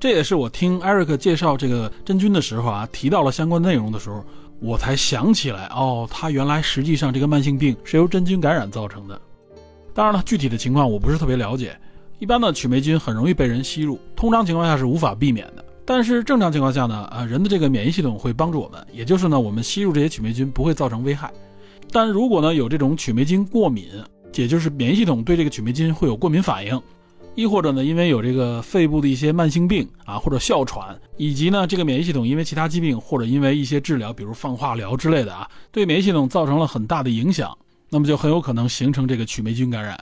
[0.00, 4.24] 这也是我听艾瑞克介绍这个真菌的时候啊，提到了相关内容的时候，
[4.60, 9.20] 我才想起来哦，他原来实际上这个慢性病是由真菌感染造成的。
[9.92, 11.76] 当然了，具体的情况我不是特别了解。
[12.20, 15.64] 一般的曲霉菌很容易被人吸入，通常情况下是无法避免的。
[15.84, 21.32] 但是正常情况下呢，啊，人的这个免疫系统会帮助我们，也就是呢，我们吸入这些曲霉菌不会造成危害。
[21.90, 23.88] 但如果呢有这种曲霉菌过敏，
[24.34, 26.80] 也就是免疫系统对这个曲霉菌会有过敏反应，
[27.38, 37.56] 亦或者呢因为有这个肺部的一些慢性病啊，或者哮喘，以及呢这个免疫系统因为其他疾病或者因为一些治疗，比如放化疗之类的啊，对免疫系统造成了很大的影响，
[37.90, 39.96] 那么就很有可能形成这个曲霉菌感染。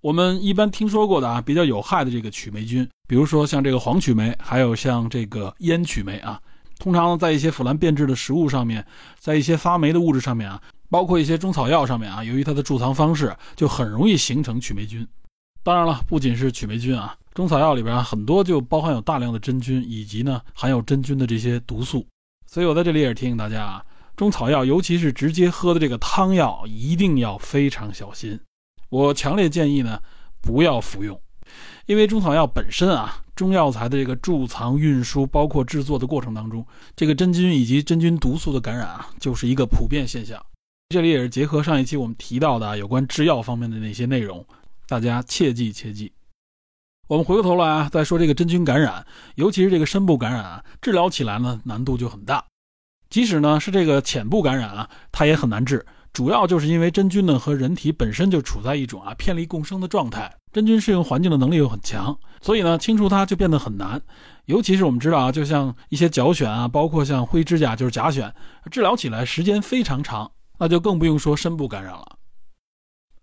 [0.00, 6.40] 我们一般听说过的啊，比较有害的这个曲霉菌，比如说像这个黄曲霉，还有像这个烟曲霉啊，
[6.78, 8.86] 通常在一些腐烂变质的食物上面，
[9.18, 15.04] 在一些发霉的物质上面啊，包括一些中草药上面啊，由于它的贮藏方式，就很容易形成曲霉菌。
[15.66, 22.06] 当然了，不仅是曲霉菌啊，中草药里边很多就包含有大量的真菌，以及呢含有真菌的这些毒素。
[22.46, 28.38] 所以我在这里也是提醒大家啊，中草药尤其是直接喝的这个汤药，一定要非常小心。
[28.90, 30.00] 我强烈建议呢，
[30.40, 31.20] 不要服用，
[31.86, 36.64] 因为中草药本身啊，中药材的这个贮藏、运输，包括制作的过程当中，
[36.94, 40.40] 这个真菌以及真菌毒素的感染啊，就是一个普遍现象。
[40.90, 44.46] 这里也是结合上一期我们提到的有关制药方面的那些内容，
[44.88, 46.12] 大家切记切记。
[47.08, 52.44] 我们回过头来啊，再说这个真菌感染，尤其是这个深部感染啊，治疗起来呢难度就很大。
[53.08, 55.84] 即使呢是这个浅部感染啊，它也很难治。
[56.12, 64.00] 主要就是因为真菌呢和人体本身就处在一种啊偏离共生的状态，真菌适应环境的能力又很强，所以呢清除它就变得很难。
[64.46, 68.32] 尤其是我们知道啊，就像一些脚癣啊，包括像灰指甲就是甲癣，
[68.70, 72.15] 治疗起来时间非常长，那就更不用说深部感染了。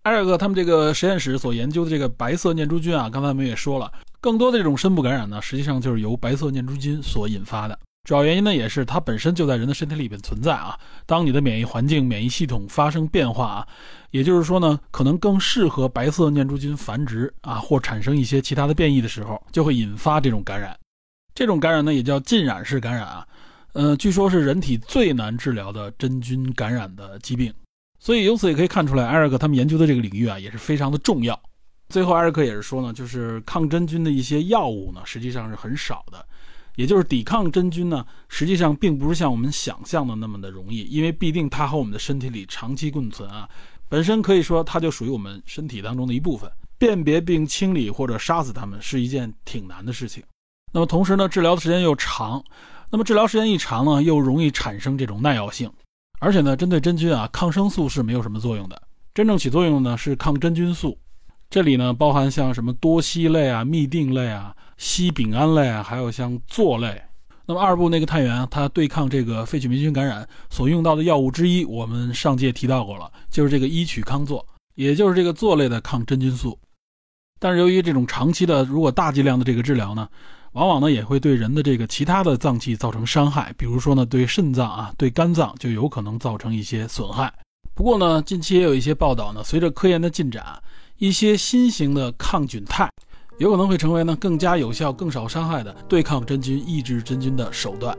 [0.04, 3.90] 艾尔克他们这个实验室所研究的这个白色念珠菌啊，刚才我们也说了，
[4.20, 7.78] 更多的这种深部感染呢，实际上就是由白色念珠菌所引发的。
[8.06, 10.78] 主要原因呢，也是它本身就在人的身体里边存在啊。
[11.06, 13.68] 当你的免疫环境、免疫系统发生变化啊，
[14.10, 20.78] 也就是说呢，可能更适合白色念珠菌繁殖啊，或产生一些其他的变异的时候，就会引发这种感染。
[21.34, 23.26] 这种感染呢，也叫浸染式感染啊。
[23.72, 27.50] 嗯，据说是人体最难治疗的真菌感染的疾病。
[28.04, 31.40] 所以由此也可以看出来，艾瑞克他们研究的这个领域啊，也是非常的重要。
[31.88, 36.22] 最后，艾瑞克也是说呢，就是抗真菌的一些药物呢，实际上是很少的。
[36.76, 43.48] 也就是抵抗真菌呢，实际上并不是像我们想象的那么的容易，因为必定它和我们的身体里长期共存啊，
[43.88, 46.50] 本身可以说它就属于我们身体当中的一部分。
[46.76, 50.22] 辨别并清理或者杀死它们是一件挺难的事情。
[50.74, 52.44] 那么同时呢，治疗的时间又长，
[52.90, 55.72] 那么治疗时间一长呢，又容易产生这种耐药性。
[56.24, 58.80] 而且呢，针对真菌啊，抗生素是没有什么作用的，
[59.12, 60.98] 真正起作用呢是抗真菌素。
[61.50, 66.98] 这里呢包含像什么多烯类啊、嘧啶类啊、烯丙胺类啊，还有像唑类。
[67.44, 74.42] 那么二部那个探员，他对抗这个肺曲霉菌感染所用到的药物之一，我们上届提到过了，就是这个伊曲康唑，
[74.76, 76.58] 也就是这个唑类的抗真菌素。
[77.38, 80.08] 但是由于这种长期的，如果大剂量的这个治疗呢，
[80.54, 87.32] 往往呢也会对人的这个其他的脏器造成伤害，比如说呢对肾脏啊、对肝脏就有可能造成一些损害。
[87.74, 90.46] 不过呢，近期也有一些报道呢，随着科研的进展，
[90.98, 92.88] 一些新型的抗菌肽。
[93.38, 97.96] 有可能会成为呢更加有效、更少伤害的对抗真菌、抑制真菌的手段。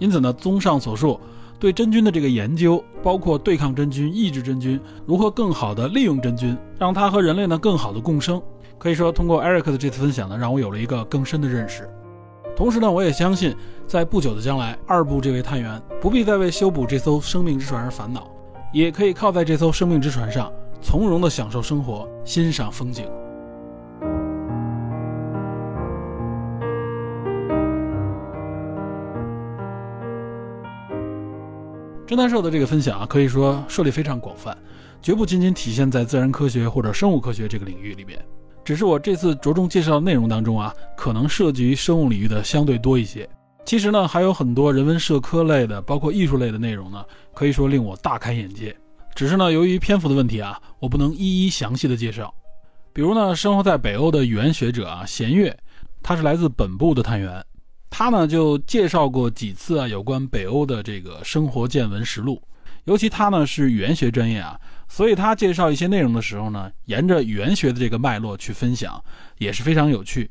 [0.00, 1.20] 因此呢，综上所述，
[1.60, 8.42] 对真菌的这个研究，包括对抗真菌、抑制真菌，如何更好的利用真菌，让它和人类呢更好的共生。
[8.82, 11.88] 可以说，通过 Eric 的这次分享呢，让我有了一个更深的认识。
[12.56, 13.54] 同时呢，我也相信，
[13.86, 18.28] 在不久的将来，二部这位探员不必再为修补这艘生命之船而烦恼，
[18.72, 23.08] 也可以靠在这艘生命之船上，从容的享受生活，欣赏风景。
[32.04, 34.58] 侦探社的这个分享啊，可以说涉猎非常广泛，
[35.00, 38.20] 绝不仅仅体现在自然科学或者生物科学这个领域里边。
[38.64, 43.28] 只是我这次着重介绍的内容当中啊，可能涉及生物领域的相对多一些。
[43.64, 48.76] 其实呢，还有很多人文社科类的，包括艺术类的内容呢，可以说令我大开眼界。
[49.14, 52.32] 只是呢，由于篇幅的问题啊，我不能一一详细的介绍。
[52.92, 55.56] 比如呢，生活在北欧的语言学者啊，弦月，
[56.02, 57.44] 他是来自本部的探员。
[57.88, 62.40] 他呢就介绍过几次啊有关北欧的这个生活见闻实录，
[62.84, 64.58] 尤其他呢是语言学专业啊，
[64.94, 69.02] 所以他介绍一些内容的时候呢，沿着语言学的这个脉络去分享，
[69.38, 70.30] 也是非常有趣。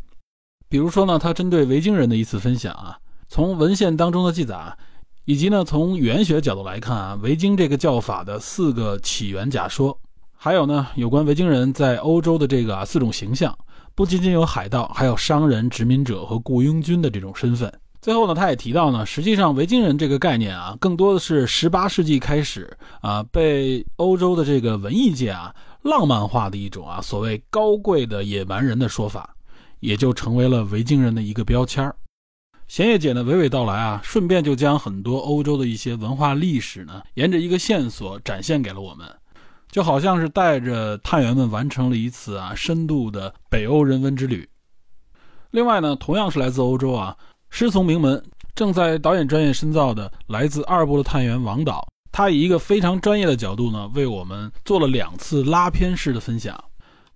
[0.70, 2.96] 比如说呢，他针对维京人的一次分享啊，
[3.28, 4.78] 从文献当中的记载，
[5.26, 10.00] 以及呢从语言学角度来看啊，维京这个叫法的四个起源假说，
[10.38, 13.58] 还有呢有关维京人在欧洲的这个啊四种形象。
[13.96, 17.81] 不仅仅有海盗，还有商人、殖民者和雇佣军的这种身份。
[18.02, 29.36] 最后呢，他也提到呢，实际上维京人这个概念啊，更多的是十八世纪开始啊，被欧洲的这个文艺界啊浪漫化的一种啊所谓高贵的野蛮人的说法，
[29.82, 31.96] 也就成为了维京人的一个标签儿。
[32.68, 39.08] 贤叶姐呢娓娓道来啊，顺便就将很多欧洲的一些文化历史呢，沿着一个线索展现给了我们。
[39.70, 44.50] 就好像是带着探员们完成了一次啊深度的北欧人文之旅。
[45.52, 47.16] 另外呢，同样是来自欧洲啊，
[47.54, 48.24] 师从名门，
[48.56, 56.58] 正在导演专业深造的来自二部的探员王导，他以一个非常专业的角度呢，为我们做了两次拉片式的分享。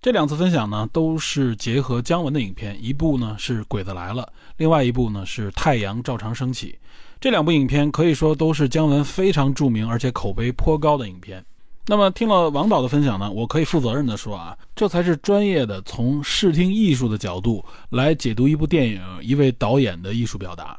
[0.00, 4.22] 这两次分享呢，都是结合姜文的影片，一部呢是《鬼子来了》，
[4.58, 6.72] 另外一部呢是《太阳照常升起》。
[7.18, 11.42] 这两部影片可以说都是姜文非常著名而且口碑颇高的影片。
[11.88, 20.76] 那么听了王导的分享呢，我可以负责任的说啊，这才是专业的从视听艺术的角度来解读一部电影、一位导演的艺术表达，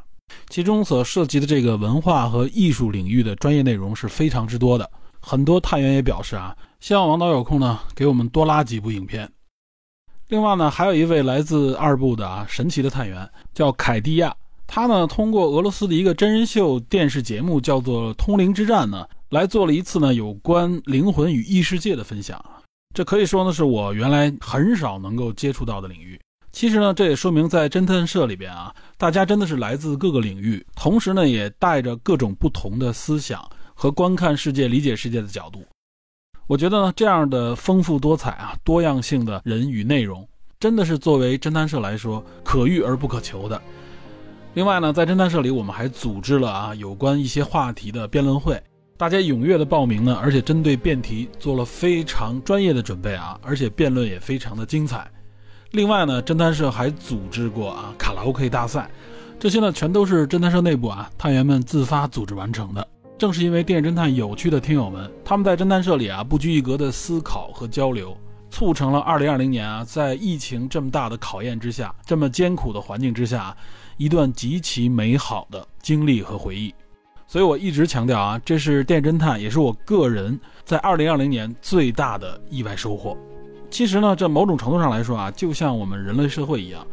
[0.49, 4.89] 其中所涉及的这个文化和艺术领域的专业内容是非常之多的。
[5.22, 9.32] 很多探员也表示啊，希望王导有空呢给我们多拉几部影片。
[10.28, 14.36] 另外呢，还有一位来自二部的啊神奇的探员叫凯蒂亚，
[14.68, 19.08] 他呢通过俄罗斯的一个真人秀电视节目叫做《通灵之战》呢。
[19.30, 22.43] 来做了一次呢有关灵魂与异世界的分享，
[22.93, 26.19] 这可以说呢是我原来很少能够接触到的领域。
[26.53, 35.63] 其实呢，这也说明在侦探社里边啊，大家真的是来自各个领域，同时呢也带着各种不同的思想和观看世界、理解世界的角度。
[36.47, 40.28] 我觉得呢，这样的丰富多彩啊、多样性的人与内容，
[40.59, 43.61] 真的是作为侦探社来说可遇而不可求的。
[44.53, 48.59] 另外呢，在侦探社里，我们还组织了啊有关一些话题的辩论会。
[48.97, 55.07] 大家踊跃的报名呢，而且针对辩题做了非常专业的准备啊，而且辩论也非常的精彩。
[55.71, 58.89] 另外呢，侦探社还组织过啊卡拉 OK 大赛，
[59.39, 62.87] 这些呢全都是侦探社内部啊探员们自发组织完成的。
[63.19, 68.17] 正是因为电影侦探有趣的听友们，他们在侦探社里啊不拘一格的思考和交流，
[68.49, 73.55] 促成了2020年啊在疫情这么大的考验之下，这么艰苦的环境之下，
[73.97, 76.73] 一段极其美好的经历和回忆。
[77.28, 83.17] 所以我一直强调啊，这是电侦探，也是我个人在二零二零年最大的意外收获。
[83.69, 86.88] 其实呢，这某种程度上来说啊，就像我们人类社会一样，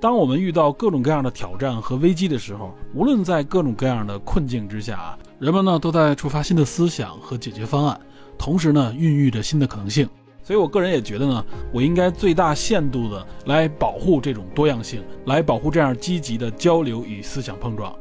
[0.00, 8.00] 当我们遇到各种各样的挑战和危机的时候，无论在各种各样的困境之下啊，人们呢都在触发新的思想和解决方案，
[8.38, 10.08] 同时呢孕育着新的可能性。
[10.40, 17.92] 所以我个人也觉得呢，我应该最大限度的来保护这种多样性，来保护这样积极的交流与思想碰撞。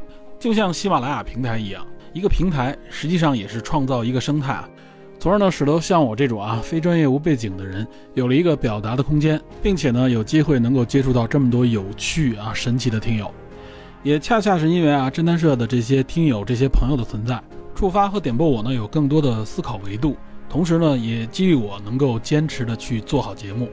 [0.43, 4.67] 就像喜马拉雅平台一样，一个平台实际上也是创造一个生态啊。
[5.17, 13.31] 从而呢使得像我这种啊非专业无背景的人有了一个表达的空间，并且呢有机会能够接触到这么多有趣啊神奇的听友。
[14.03, 17.41] 也恰恰是因为啊侦探社的这些听友、这些朋友的存在，
[17.73, 20.17] 触发和点拨我呢有更多的思考维度，
[20.49, 23.69] 同时呢也激励我能够坚持的去做好节目。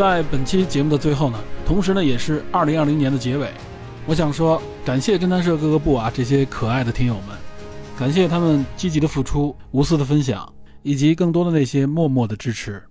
[0.00, 3.50] 在本期节目的最后呢，同时呢也是二零二零年的结尾，
[4.06, 7.36] 我想说感谢侦探社各个部啊这些可爱的听友们，
[7.98, 10.50] 感谢他们积极的付出、无私的分享。
[10.82, 12.82] 以及更多的那些默默的支持，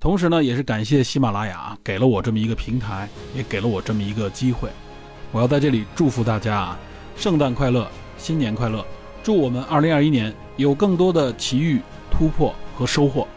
[0.00, 4.68] 同时呢，也是感谢喜马拉雅给了我这么一个平台，也给了我这么一个机会。
[5.30, 6.78] 我要在这里祝福大家啊，
[7.16, 8.84] 圣诞快乐，新年快乐！
[9.22, 11.80] 祝我们2021年有更多的奇遇、
[12.10, 13.28] 突破和收获。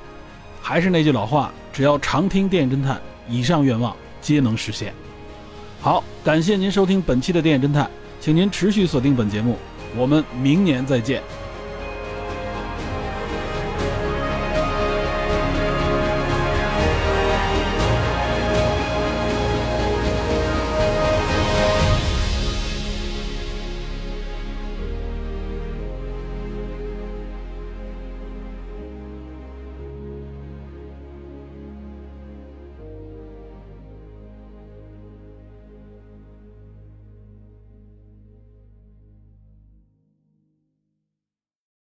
[0.60, 3.00] 还是那句老话，只要常听电影侦探，
[3.32, 4.94] 以上愿望皆能实现。
[5.80, 9.58] 好，感谢您收听本期的电影侦探，请您持续锁定本节目，
[9.96, 11.24] 我们明年再见。